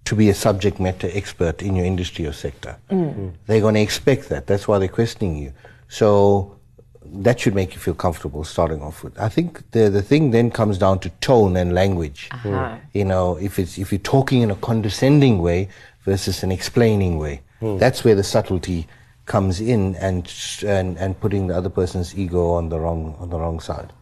to 0.06 0.16
be 0.16 0.30
a 0.30 0.34
subject 0.34 0.80
matter 0.80 1.10
expert 1.14 1.62
in 1.62 1.76
your 1.76 1.86
industry 1.86 2.26
or 2.26 2.34
sector. 2.34 2.78
Mm. 2.90 3.34
They're 3.48 3.62
going 3.62 3.76
to 3.76 3.82
expect 3.82 4.30
that. 4.30 4.48
That's 4.48 4.68
why 4.68 4.78
they're 4.80 4.88
questioning 4.88 5.38
you. 5.38 5.54
So 5.88 6.58
that 7.06 7.40
should 7.40 7.56
make 7.56 7.74
you 7.74 7.80
feel 7.80 7.94
comfortable 7.94 8.44
starting 8.44 8.82
off 8.82 9.04
with. 9.04 9.18
I 9.20 9.30
think 9.30 9.70
the 9.72 9.90
the 9.90 10.02
thing 10.02 10.32
then 10.32 10.52
comes 10.52 10.78
down 10.78 11.00
to 11.00 11.10
tone 11.22 11.56
and 11.58 11.74
language. 11.74 12.30
Uh-huh. 12.32 12.50
Mm. 12.50 12.82
You 12.94 13.06
know, 13.06 13.38
if 13.38 13.60
it's 13.60 13.78
if 13.78 13.92
you're 13.92 14.00
talking 14.00 14.42
in 14.42 14.52
a 14.52 14.56
condescending 14.56 15.40
way 15.42 15.70
versus 16.04 16.44
an 16.44 16.52
explaining 16.52 17.18
way, 17.20 17.42
mm. 17.62 17.80
that's 17.80 18.04
where 18.04 18.16
the 18.16 18.24
subtlety 18.24 18.88
comes 19.26 19.62
in 19.62 19.96
and 19.96 20.32
and 20.66 20.98
and 20.98 21.20
putting 21.20 21.48
the 21.48 21.56
other 21.56 21.70
person's 21.70 22.18
ego 22.18 22.52
on 22.52 22.70
the 22.70 22.80
wrong 22.80 23.16
on 23.20 23.30
the 23.30 23.40
wrong 23.40 23.60
side. 23.60 23.94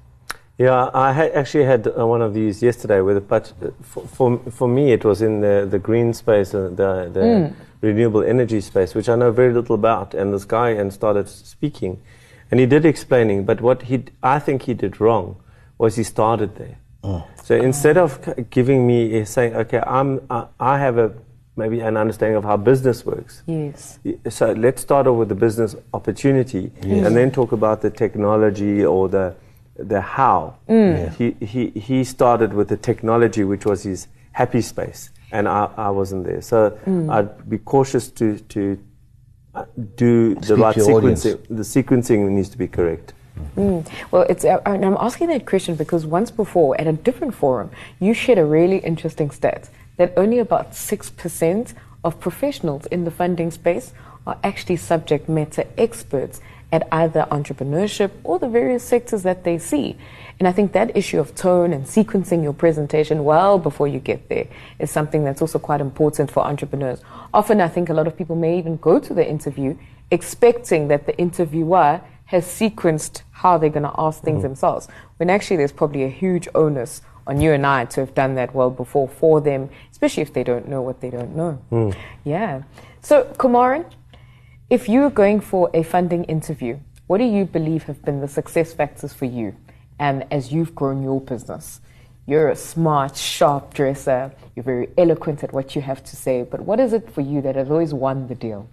Yeah, 0.61 0.91
I 0.93 1.11
had 1.11 1.31
actually 1.31 1.65
had 1.65 1.87
uh, 1.87 2.05
one 2.05 2.21
of 2.21 2.33
these 2.33 2.61
yesterday 2.61 3.01
with, 3.01 3.27
but 3.27 3.51
uh, 3.63 3.71
for, 3.81 4.03
for 4.07 4.37
for 4.51 4.67
me 4.67 4.93
it 4.93 5.03
was 5.03 5.21
in 5.21 5.41
the 5.41 5.67
the 5.71 5.79
green 5.79 6.13
space, 6.13 6.53
uh, 6.53 6.69
the 6.81 7.09
the 7.17 7.53
renewable 7.87 8.23
energy 8.23 8.61
space, 8.61 8.93
which 8.97 9.09
I 9.09 9.15
know 9.15 9.31
very 9.31 9.53
little 9.53 9.75
about. 9.75 10.13
And 10.13 10.31
this 10.33 10.45
guy 10.45 10.69
and 10.81 10.93
started 10.93 11.27
speaking, 11.27 11.97
and 12.51 12.59
he 12.59 12.67
did 12.67 12.85
explaining, 12.85 13.45
but 13.45 13.59
what 13.61 13.81
he 13.83 13.97
d- 13.97 14.11
I 14.21 14.39
think 14.39 14.61
he 14.63 14.73
did 14.75 15.01
wrong 15.01 15.35
was 15.77 15.95
he 15.95 16.03
started 16.03 16.55
there. 16.55 16.77
So 17.43 17.55
instead 17.55 17.97
of 17.97 18.19
giving 18.51 18.85
me 18.85 19.21
uh, 19.21 19.25
saying, 19.25 19.55
okay, 19.55 19.81
I'm 19.87 20.19
I, 20.29 20.45
I 20.59 20.77
have 20.77 20.99
a 20.99 21.11
maybe 21.55 21.79
an 21.79 21.97
understanding 21.97 22.37
of 22.37 22.43
how 22.43 22.57
business 22.57 23.03
works. 23.05 23.41
Yes. 23.47 23.99
So 24.29 24.51
let's 24.53 24.81
start 24.81 25.07
off 25.07 25.17
with 25.17 25.29
the 25.29 25.39
business 25.47 25.75
opportunity 25.93 26.71
and 27.05 27.15
then 27.15 27.31
talk 27.31 27.51
about 27.51 27.81
the 27.81 27.89
technology 27.89 28.85
or 28.85 29.09
the 29.09 29.33
the 29.83 30.01
how. 30.01 30.57
He, 31.17 31.35
he, 31.45 31.67
he 31.69 32.03
started 32.03 32.53
with 32.53 32.67
the 32.69 32.77
technology, 32.77 33.43
which 33.43 33.65
was 33.65 33.83
his 33.83 34.07
happy 34.31 34.61
space, 34.61 35.09
and 35.31 35.47
I, 35.47 35.69
I 35.77 35.89
wasn't 35.89 36.25
there. 36.25 36.41
So 36.41 36.77
I'd 37.09 37.49
be 37.49 37.57
cautious 37.57 38.09
to, 38.11 38.37
to 38.39 38.79
uh, 39.53 39.65
do 39.95 40.35
the 40.35 40.55
right 40.55 40.75
to 40.75 40.81
audience. 40.81 41.25
sequencing. 41.25 41.47
The 41.47 41.63
sequencing 41.63 42.29
needs 42.29 42.49
to 42.49 42.57
be 42.57 42.67
correct. 42.67 43.13
Well, 43.55 44.23
it's, 44.29 44.45
uh, 44.45 44.59
and 44.65 44.85
I'm 44.85 44.97
asking 44.99 45.27
that 45.29 45.45
question 45.45 45.75
because 45.75 46.05
once 46.05 46.31
before 46.31 46.79
at 46.79 46.87
a 46.87 46.93
different 46.93 47.33
forum, 47.33 47.71
you 47.99 48.13
shared 48.13 48.37
a 48.37 48.45
really 48.45 48.77
interesting 48.77 49.31
stat 49.31 49.69
that 49.97 50.13
only 50.17 50.39
about 50.39 50.71
6% 50.71 51.73
of 52.03 52.19
professionals 52.19 52.85
in 52.87 53.03
the 53.03 53.11
funding 53.11 53.51
space 53.51 53.93
are 54.25 54.37
actually 54.43 54.77
subject 54.77 55.27
matter 55.27 55.65
experts 55.77 56.41
at 56.71 56.87
either 56.91 57.27
entrepreneurship 57.31 58.11
or 58.23 58.39
the 58.39 58.47
various 58.47 58.83
sectors 58.83 59.23
that 59.23 59.43
they 59.43 59.57
see. 59.57 59.97
And 60.39 60.47
I 60.47 60.51
think 60.51 60.71
that 60.71 60.95
issue 60.95 61.19
of 61.19 61.35
tone 61.35 61.73
and 61.73 61.85
sequencing 61.85 62.41
your 62.41 62.53
presentation 62.53 63.23
well 63.23 63.59
before 63.59 63.87
you 63.87 63.99
get 63.99 64.29
there 64.29 64.47
is 64.79 64.89
something 64.89 65.23
that's 65.23 65.41
also 65.41 65.59
quite 65.59 65.81
important 65.81 66.31
for 66.31 66.43
entrepreneurs. 66.43 67.01
Often, 67.33 67.61
I 67.61 67.67
think 67.67 67.89
a 67.89 67.93
lot 67.93 68.07
of 68.07 68.17
people 68.17 68.35
may 68.35 68.57
even 68.57 68.77
go 68.77 68.99
to 68.99 69.13
the 69.13 69.27
interview 69.27 69.77
expecting 70.09 70.87
that 70.89 71.05
the 71.05 71.17
interviewer 71.17 72.01
has 72.25 72.45
sequenced 72.45 73.23
how 73.31 73.57
they're 73.57 73.69
going 73.69 73.83
to 73.83 73.93
ask 73.97 74.21
things 74.21 74.37
mm-hmm. 74.37 74.43
themselves, 74.43 74.87
when 75.17 75.29
actually 75.29 75.57
there's 75.57 75.71
probably 75.71 76.03
a 76.03 76.09
huge 76.09 76.47
onus 76.55 77.01
on 77.27 77.39
you 77.39 77.51
and 77.51 77.65
I 77.65 77.85
to 77.85 77.99
have 78.01 78.15
done 78.15 78.35
that 78.35 78.53
well 78.55 78.69
before 78.69 79.07
for 79.07 79.41
them, 79.41 79.69
especially 79.91 80.23
if 80.23 80.33
they 80.33 80.43
don't 80.43 80.67
know 80.67 80.81
what 80.81 81.01
they 81.01 81.09
don't 81.09 81.35
know. 81.35 81.53
Hmm. 81.69 81.91
Yeah. 82.23 82.63
So, 83.01 83.25
Kumaran, 83.37 83.85
if 84.71 84.87
you're 84.87 85.09
going 85.09 85.41
for 85.41 85.69
a 85.73 85.83
funding 85.83 86.23
interview, 86.23 86.79
what 87.07 87.17
do 87.17 87.25
you 87.25 87.43
believe 87.43 87.83
have 87.83 88.01
been 88.03 88.21
the 88.21 88.27
success 88.27 88.71
factors 88.73 89.11
for 89.13 89.25
you 89.25 89.53
and 89.99 90.25
as 90.31 90.53
you've 90.53 90.73
grown 90.73 91.03
your 91.03 91.19
business? 91.19 91.81
You're 92.25 92.47
a 92.49 92.55
smart, 92.55 93.17
sharp 93.17 93.73
dresser, 93.73 94.31
you're 94.55 94.63
very 94.63 94.87
eloquent 94.97 95.43
at 95.43 95.51
what 95.51 95.75
you 95.75 95.81
have 95.81 96.01
to 96.05 96.15
say, 96.15 96.43
but 96.43 96.61
what 96.61 96.79
is 96.79 96.93
it 96.93 97.11
for 97.11 97.19
you 97.19 97.41
that 97.41 97.55
has 97.57 97.69
always 97.69 97.93
won 97.93 98.27
the 98.29 98.35
deal? 98.35 98.69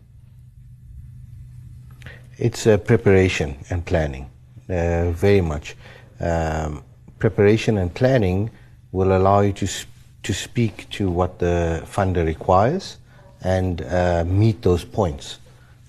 It's 2.38 2.68
uh, 2.68 2.76
preparation 2.76 3.56
and 3.68 3.84
planning, 3.84 4.30
uh, 4.70 5.10
very 5.10 5.40
much. 5.40 5.76
Um, 6.20 6.84
preparation 7.18 7.78
and 7.78 7.92
planning 7.92 8.50
will 8.92 9.16
allow 9.16 9.40
you 9.40 9.52
to 9.54 9.66
s- 9.66 9.86
to 10.22 10.32
speak 10.32 10.88
to 10.90 11.10
what 11.10 11.38
the 11.40 11.82
funder 11.86 12.24
requires 12.24 12.98
and 13.42 13.82
uh, 13.82 14.24
meet 14.24 14.62
those 14.62 14.84
points. 14.84 15.38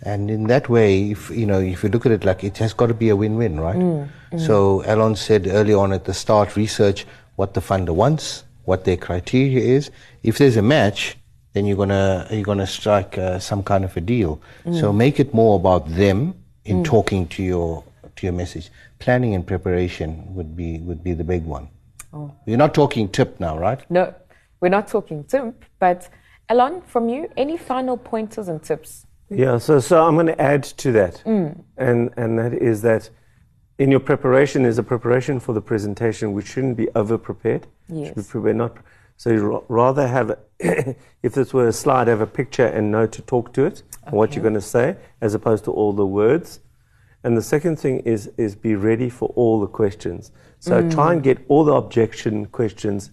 And 0.02 0.32
in 0.32 0.44
that 0.48 0.70
way, 0.70 1.12
if 1.12 1.30
you 1.30 1.46
know, 1.46 1.60
if 1.60 1.84
you 1.84 1.90
look 1.90 2.06
at 2.06 2.12
it 2.12 2.24
like 2.24 2.44
it 2.44 2.58
has 2.60 2.74
got 2.74 2.88
to 2.88 2.94
be 2.94 3.10
a 3.10 3.16
win-win, 3.16 3.60
right? 3.60 3.76
Mm, 3.76 4.10
mm. 4.32 4.40
So 4.40 4.84
Alon 4.86 5.16
said 5.16 5.48
early 5.48 5.74
on 5.74 5.92
at 5.92 6.06
the 6.06 6.14
start, 6.14 6.56
research 6.56 7.06
what 7.36 7.54
the 7.54 7.60
funder 7.60 7.94
wants, 7.94 8.44
what 8.64 8.86
their 8.86 8.98
criteria 8.98 9.60
is. 9.60 9.92
If 10.24 10.38
there's 10.38 10.56
a 10.56 10.62
match, 10.62 11.18
then 11.54 11.66
you're 11.66 11.78
gonna 11.78 12.28
you're 12.32 12.44
gonna 12.44 12.68
strike 12.68 13.18
uh, 13.18 13.40
some 13.40 13.62
kind 13.64 13.84
of 13.84 13.96
a 13.98 14.02
deal. 14.02 14.42
Mm. 14.66 14.80
So 14.80 14.94
make 14.94 15.20
it 15.20 15.34
more 15.34 15.58
about 15.58 15.90
them 15.90 16.34
in 16.64 16.84
talking 16.84 17.28
to 17.30 17.44
your 17.44 17.84
to 18.16 18.26
your 18.26 18.34
message. 18.34 18.70
Planning 19.00 19.36
and 19.36 19.46
preparation 19.46 20.34
would 20.34 20.56
be 20.56 20.80
would 20.80 21.04
be 21.04 21.14
the 21.14 21.24
big 21.24 21.46
one. 21.46 21.68
Oh. 22.14 22.34
You're 22.46 22.58
not 22.58 22.74
talking 22.74 23.10
tip 23.10 23.40
now, 23.40 23.58
right? 23.58 23.80
No, 23.90 24.14
we're 24.62 24.70
not 24.70 24.88
talking 24.88 25.24
tip. 25.26 25.66
but 25.80 26.10
Alon, 26.50 26.82
from 26.82 27.10
you, 27.10 27.30
any 27.38 27.58
final 27.58 27.96
pointers 27.96 28.48
and 28.48 28.62
tips? 28.64 29.06
Yeah, 29.30 29.58
so, 29.58 29.80
so 29.80 30.06
I'm 30.06 30.16
going 30.16 30.28
to 30.28 30.42
add 30.42 30.64
to 30.64 30.92
that. 30.94 31.22
Mm. 31.26 31.64
And, 31.78 32.10
and 32.18 32.40
that 32.40 32.54
is 32.54 32.82
that 32.82 33.10
in 33.78 33.92
your 33.92 34.00
preparation, 34.00 34.64
there's 34.64 34.78
a 34.78 34.84
preparation 34.84 35.40
for 35.40 35.54
the 35.54 35.62
presentation 35.62 36.34
which 36.34 36.48
shouldn't 36.48 36.78
be 36.78 36.90
over 36.96 37.18
prepared. 37.18 37.68
Should 37.88 37.96
be 37.96 38.02
Yes. 38.02 38.28
prepared, 38.32 38.58
not, 38.58 38.78
so 39.18 39.30
you 39.30 39.42
ra- 39.42 39.62
rather 39.68 40.08
have, 40.08 40.32
a 40.32 40.38
if 41.24 41.34
this 41.34 41.54
were 41.54 41.68
a 41.68 41.74
slide, 41.74 42.08
have 42.08 42.22
a 42.22 42.28
picture 42.28 42.66
and 42.66 42.92
know 42.92 43.08
to 43.08 43.22
talk 43.22 43.54
to 43.54 43.66
it, 43.66 43.84
what 44.10 44.36
you're 44.36 44.42
going 44.42 44.54
to 44.56 44.62
say, 44.62 44.98
as 45.22 45.34
opposed 45.34 45.64
to 45.66 45.72
all 45.72 45.94
the 45.94 46.06
words. 46.06 46.60
And 47.24 47.38
the 47.38 47.42
second 47.42 47.78
thing 47.78 48.00
is, 48.00 48.32
is 48.38 48.56
be 48.56 48.76
ready 48.76 49.10
for 49.10 49.30
all 49.36 49.60
the 49.60 49.68
questions. 49.68 50.32
So 50.60 50.82
mm. 50.82 50.92
try 50.92 51.14
and 51.14 51.24
get 51.24 51.38
all 51.48 51.64
the 51.64 51.74
objection 51.74 52.48
questions 52.48 53.12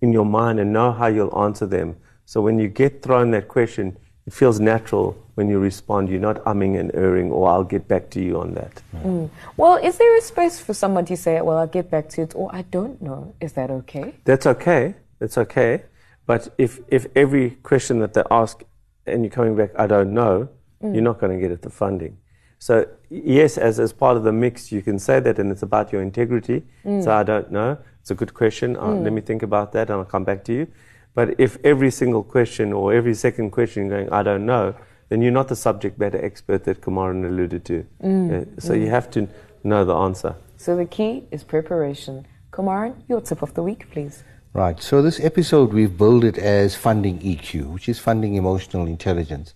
in 0.00 0.12
your 0.12 0.24
mind 0.24 0.60
and 0.60 0.72
know 0.72 0.92
how 0.92 1.06
you'll 1.06 1.36
answer 1.38 1.66
them. 1.66 1.96
So 2.24 2.40
when 2.40 2.58
you 2.58 2.68
get 2.68 3.02
thrown 3.02 3.30
that 3.32 3.48
question, 3.48 3.96
it 4.26 4.32
feels 4.32 4.60
natural 4.60 5.16
when 5.38 5.48
you 5.48 5.60
respond. 5.60 6.08
You're 6.08 6.26
not 6.30 6.42
umming 6.52 6.80
and 6.80 6.90
erring, 6.94 7.30
or 7.30 7.48
I'll 7.48 7.70
get 7.76 7.86
back 7.86 8.10
to 8.14 8.20
you 8.20 8.40
on 8.40 8.54
that. 8.54 8.82
Mm. 8.92 9.02
Mm. 9.04 9.30
Well, 9.56 9.76
is 9.76 9.96
there 9.96 10.16
a 10.18 10.20
space 10.20 10.58
for 10.58 10.74
someone 10.74 11.04
to 11.04 11.16
say, 11.16 11.40
well, 11.40 11.58
I'll 11.58 11.74
get 11.78 11.88
back 11.92 12.08
to 12.14 12.22
it, 12.22 12.34
or 12.34 12.50
I 12.52 12.62
don't 12.62 13.00
know? 13.00 13.34
Is 13.40 13.52
that 13.52 13.70
okay? 13.70 14.14
That's 14.24 14.46
okay. 14.54 14.96
That's 15.20 15.38
okay. 15.38 15.84
But 16.26 16.42
if, 16.58 16.80
if 16.88 17.06
every 17.14 17.50
question 17.70 18.00
that 18.00 18.14
they 18.14 18.24
ask 18.32 18.64
and 19.06 19.22
you're 19.22 19.30
coming 19.30 19.54
back, 19.54 19.70
I 19.78 19.86
don't 19.86 20.12
know, 20.12 20.48
mm. 20.82 20.92
you're 20.92 21.04
not 21.10 21.20
going 21.20 21.32
to 21.36 21.40
get 21.40 21.52
at 21.52 21.62
the 21.62 21.70
funding. 21.70 22.18
So, 22.58 22.88
yes, 23.08 23.56
as, 23.56 23.78
as 23.78 23.92
part 23.92 24.16
of 24.16 24.24
the 24.24 24.32
mix, 24.32 24.72
you 24.72 24.82
can 24.82 24.98
say 24.98 25.20
that, 25.20 25.38
and 25.38 25.52
it's 25.52 25.62
about 25.62 25.92
your 25.92 26.02
integrity. 26.02 26.64
So, 27.04 27.12
I 27.12 27.22
don't 27.22 27.52
know. 27.52 27.78
It's 28.00 28.10
a 28.10 28.16
good 28.16 28.34
question. 28.34 28.76
Uh, 28.76 28.94
let 29.06 29.12
me 29.12 29.20
think 29.20 29.44
about 29.44 29.70
that, 29.74 29.88
and 29.88 30.00
I'll 30.00 30.04
come 30.16 30.24
back 30.24 30.42
to 30.46 30.52
you. 30.52 30.66
But 31.14 31.38
if 31.38 31.58
every 31.62 31.92
single 31.92 32.24
question 32.24 32.72
or 32.72 32.92
every 32.92 33.14
second 33.14 33.52
question 33.52 33.86
you're 33.86 33.98
going, 33.98 34.12
I 34.12 34.24
don't 34.24 34.44
know, 34.44 34.74
then 35.08 35.22
you're 35.22 35.32
not 35.32 35.48
the 35.48 35.56
subject 35.56 35.98
matter 35.98 36.22
expert 36.24 36.64
that 36.64 36.80
Kumaran 36.80 37.26
alluded 37.26 37.64
to. 37.66 37.86
Uh, 38.02 38.60
so, 38.60 38.74
you 38.74 38.88
have 38.88 39.10
to 39.12 39.28
know 39.64 39.84
the 39.84 39.94
answer. 39.94 40.34
So 40.56 40.76
the 40.76 40.86
key 40.86 41.24
is 41.30 41.44
preparation. 41.44 42.26
Kumaran, 42.50 42.94
your 43.08 43.20
tip 43.20 43.42
of 43.42 43.54
the 43.54 43.62
week, 43.62 43.90
please. 43.90 44.24
Right. 44.52 44.82
So 44.82 45.02
this 45.02 45.20
episode 45.20 45.72
we've 45.72 45.96
billed 45.96 46.24
it 46.24 46.38
as 46.38 46.74
funding 46.74 47.20
EQ, 47.20 47.66
which 47.66 47.88
is 47.88 47.98
funding 47.98 48.34
emotional 48.34 48.86
intelligence. 48.86 49.54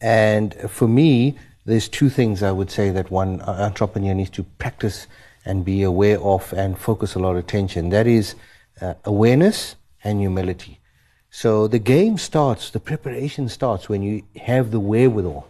And 0.00 0.54
for 0.70 0.88
me, 0.88 1.36
there's 1.66 1.88
two 1.88 2.08
things 2.08 2.42
I 2.42 2.52
would 2.52 2.70
say 2.70 2.90
that 2.90 3.10
one 3.10 3.42
uh, 3.42 3.50
entrepreneur 3.60 4.14
needs 4.14 4.30
to 4.30 4.44
practice 4.44 5.06
and 5.44 5.64
be 5.64 5.82
aware 5.82 6.18
of 6.20 6.52
and 6.54 6.78
focus 6.78 7.14
a 7.14 7.18
lot 7.18 7.32
of 7.32 7.38
attention. 7.38 7.90
That 7.90 8.06
is 8.06 8.36
uh, 8.80 8.94
awareness 9.04 9.76
and 10.02 10.20
humility. 10.20 10.77
So 11.42 11.68
the 11.68 11.78
game 11.78 12.18
starts, 12.18 12.70
the 12.70 12.80
preparation 12.80 13.48
starts 13.48 13.88
when 13.88 14.02
you 14.02 14.24
have 14.42 14.72
the 14.72 14.80
wherewithal, 14.80 15.48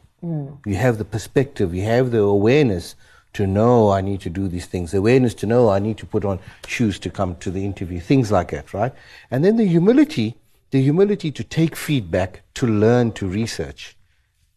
you 0.67 0.77
have 0.77 0.99
the 0.99 1.05
perspective, 1.07 1.75
you 1.75 1.85
have 1.85 2.11
the 2.11 2.21
awareness 2.21 2.95
to 3.33 3.47
know 3.47 3.91
I 3.91 4.03
need 4.03 4.21
to 4.21 4.29
do 4.29 4.49
these 4.49 4.67
things, 4.67 4.91
the 4.91 4.99
awareness 4.99 5.33
to 5.37 5.47
know 5.47 5.71
I 5.71 5.79
need 5.79 5.97
to 5.97 6.05
put 6.05 6.27
on 6.27 6.41
shoes 6.67 6.99
to 6.99 7.09
come 7.09 7.37
to 7.37 7.51
the 7.51 7.65
interview, 7.65 8.01
things 8.01 8.31
like 8.31 8.51
that, 8.51 8.75
right? 8.75 8.93
And 9.31 9.43
then 9.43 9.57
the 9.57 9.65
humility, 9.65 10.37
the 10.73 10.83
humility 10.83 11.31
to 11.33 11.43
take 11.43 11.75
feedback, 11.75 12.43
to 12.57 12.67
learn, 12.67 13.13
to 13.13 13.27
research, 13.27 13.97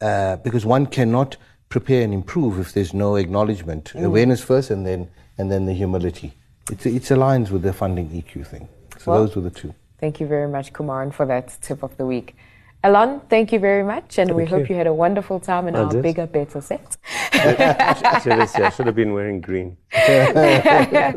uh, 0.02 0.36
because 0.36 0.66
one 0.66 0.86
cannot 0.86 1.38
prepare 1.70 2.04
and 2.04 2.14
improve 2.14 2.60
if 2.60 2.74
there's 2.74 2.94
no 2.94 3.16
acknowledgement. 3.16 3.94
Awareness 3.96 4.44
first, 4.44 4.70
and 4.70 4.86
then 4.86 5.08
and 5.38 5.50
then 5.50 5.66
the 5.66 5.74
humility. 5.74 6.34
It 6.70 6.86
it 6.86 7.04
aligns 7.04 7.52
with 7.52 7.62
the 7.62 7.72
funding 7.72 8.10
EQ 8.10 8.46
thing. 8.46 8.68
So 8.98 9.12
Well- 9.12 9.26
those 9.26 9.38
were 9.38 9.44
the 9.44 9.50
two. 9.62 9.74
Thank 10.02 10.20
you 10.20 10.28
very 10.28 10.48
much, 10.50 10.74
Kumaran, 10.74 11.14
for 11.14 11.26
that 11.28 11.56
tip 11.62 11.84
of 11.84 11.96
the 11.98 12.06
week. 12.06 12.36
Alon, 12.84 13.22
thank 13.30 13.52
you 13.54 13.60
very 13.60 13.84
much, 13.84 14.18
and 14.18 14.32
we 14.34 14.42
Thank 14.44 14.50
hope 14.50 14.62
you. 14.70 14.74
you 14.74 14.76
had 14.76 14.88
a 14.88 14.94
wonderful 14.94 15.40
time 15.40 15.68
in 15.68 15.76
I 15.76 15.84
our 15.84 15.92
did. 15.92 16.02
bigger, 16.02 16.26
better 16.26 16.60
set. 16.62 16.98
I 17.34 18.20
should 18.24 18.34
have- 18.34 18.56
I 18.56 18.70
should 18.72 18.88
have 18.88 18.96
been 18.96 19.14
wearing 19.14 19.40
green. 19.42 19.78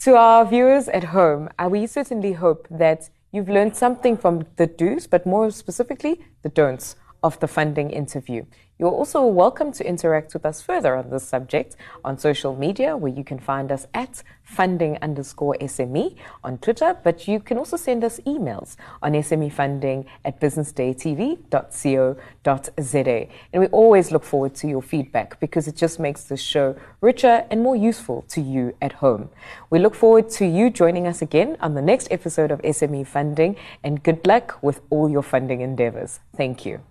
To 0.00 0.14
our 0.14 0.44
viewers 0.44 0.88
at 0.88 1.04
home, 1.04 1.48
uh, 1.58 1.68
we 1.70 1.86
certainly 1.86 2.34
hope 2.34 2.68
that 2.70 3.08
you've 3.32 3.48
learned 3.48 3.74
something 3.74 4.16
from 4.16 4.44
the 4.56 4.66
do's, 4.66 5.06
but 5.08 5.24
more 5.26 5.50
specifically, 5.50 6.20
the 6.42 6.50
don'ts 6.50 6.96
of 7.26 7.38
the 7.40 7.48
funding 7.48 7.90
interview. 7.90 8.44
You're 8.78 8.92
also 8.92 9.26
welcome 9.26 9.72
to 9.72 9.84
interact 9.84 10.32
with 10.32 10.46
us 10.46 10.62
further 10.62 10.94
on 10.94 11.10
this 11.10 11.26
subject 11.26 11.74
on 12.04 12.18
social 12.18 12.54
media, 12.54 12.96
where 12.96 13.10
you 13.10 13.24
can 13.24 13.40
find 13.40 13.72
us 13.72 13.88
at 13.94 14.22
funding 14.44 14.96
underscore 15.02 15.56
SME 15.60 16.14
on 16.44 16.58
Twitter, 16.58 16.96
but 17.02 17.26
you 17.26 17.40
can 17.40 17.58
also 17.58 17.76
send 17.76 18.04
us 18.04 18.20
emails 18.26 18.76
on 19.02 19.14
smefunding 19.14 20.04
at 20.24 20.40
businessdaytv.co.za. 20.40 23.28
And 23.52 23.62
we 23.62 23.66
always 23.68 24.12
look 24.12 24.24
forward 24.24 24.54
to 24.56 24.68
your 24.68 24.82
feedback 24.82 25.40
because 25.40 25.66
it 25.66 25.74
just 25.74 25.98
makes 25.98 26.24
the 26.24 26.36
show 26.36 26.76
richer 27.00 27.46
and 27.50 27.62
more 27.62 27.76
useful 27.76 28.22
to 28.28 28.40
you 28.40 28.76
at 28.80 28.92
home. 28.92 29.30
We 29.68 29.80
look 29.80 29.96
forward 29.96 30.30
to 30.38 30.46
you 30.46 30.70
joining 30.70 31.08
us 31.08 31.22
again 31.22 31.56
on 31.60 31.74
the 31.74 31.82
next 31.82 32.06
episode 32.12 32.52
of 32.52 32.62
SME 32.62 33.04
Funding, 33.06 33.56
and 33.82 34.02
good 34.02 34.26
luck 34.26 34.58
with 34.62 34.82
all 34.90 35.08
your 35.08 35.22
funding 35.22 35.62
endeavors. 35.62 36.20
Thank 36.36 36.66
you. 36.66 36.82